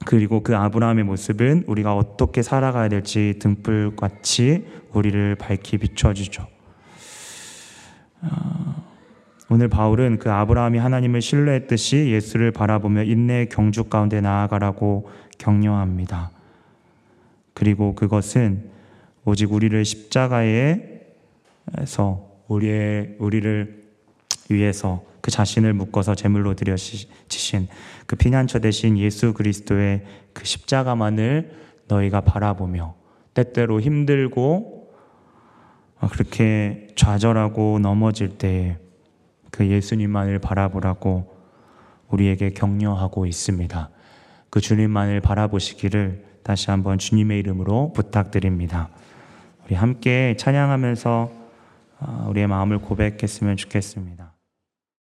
그리고 0.05 0.41
그 0.41 0.57
아브라함의 0.57 1.03
모습은 1.03 1.65
우리가 1.67 1.95
어떻게 1.95 2.41
살아가야 2.41 2.89
될지 2.89 3.35
등불같이 3.37 4.65
우리를 4.93 5.35
밝히 5.35 5.77
비춰주죠. 5.77 6.47
어... 8.21 8.78
오늘 9.51 9.67
바울은 9.67 10.19
그 10.19 10.31
아브라함이 10.31 10.77
하나님을 10.77 11.21
신뢰했듯이 11.21 12.11
예수를 12.11 12.51
바라보며 12.51 13.03
인내의 13.03 13.49
경주 13.49 13.85
가운데 13.85 14.21
나아가라고 14.21 15.09
격려합니다. 15.39 16.29
그리고 17.55 17.95
그것은 17.95 18.69
오직 19.25 19.51
우리를 19.51 19.83
십자가에서 19.83 20.99
우리의 22.47 23.15
우리를 23.17 23.83
위해서 24.49 25.03
그 25.21 25.31
자신을 25.31 25.73
묶어서 25.73 26.13
제물로 26.13 26.53
드려지신 26.53 27.67
그 28.05 28.15
피난처 28.15 28.59
대신 28.59 28.99
예수 28.99 29.33
그리스도의 29.33 30.03
그 30.33 30.45
십자가만을 30.45 31.51
너희가 31.87 32.21
바라보며 32.21 32.95
때때로 33.33 33.81
힘들고 33.81 34.91
그렇게 36.11 36.87
좌절하고 36.95 37.79
넘어질 37.79 38.37
때에 38.37 38.77
그 39.51 39.67
예수님만을 39.67 40.39
바라보라고 40.39 41.35
우리에게 42.09 42.51
격려하고 42.51 43.25
있습니다. 43.25 43.89
그 44.49 44.61
주님만을 44.61 45.21
바라보시기를 45.21 46.25
다시 46.43 46.71
한번 46.71 46.97
주님의 46.97 47.39
이름으로 47.39 47.93
부탁드립니다. 47.93 48.89
우리 49.65 49.75
함께 49.75 50.35
찬양하면서 50.37 51.31
어, 52.01 52.27
우리의 52.29 52.47
마음을 52.47 52.79
고백했으면 52.79 53.57
좋겠습니다. 53.57 54.28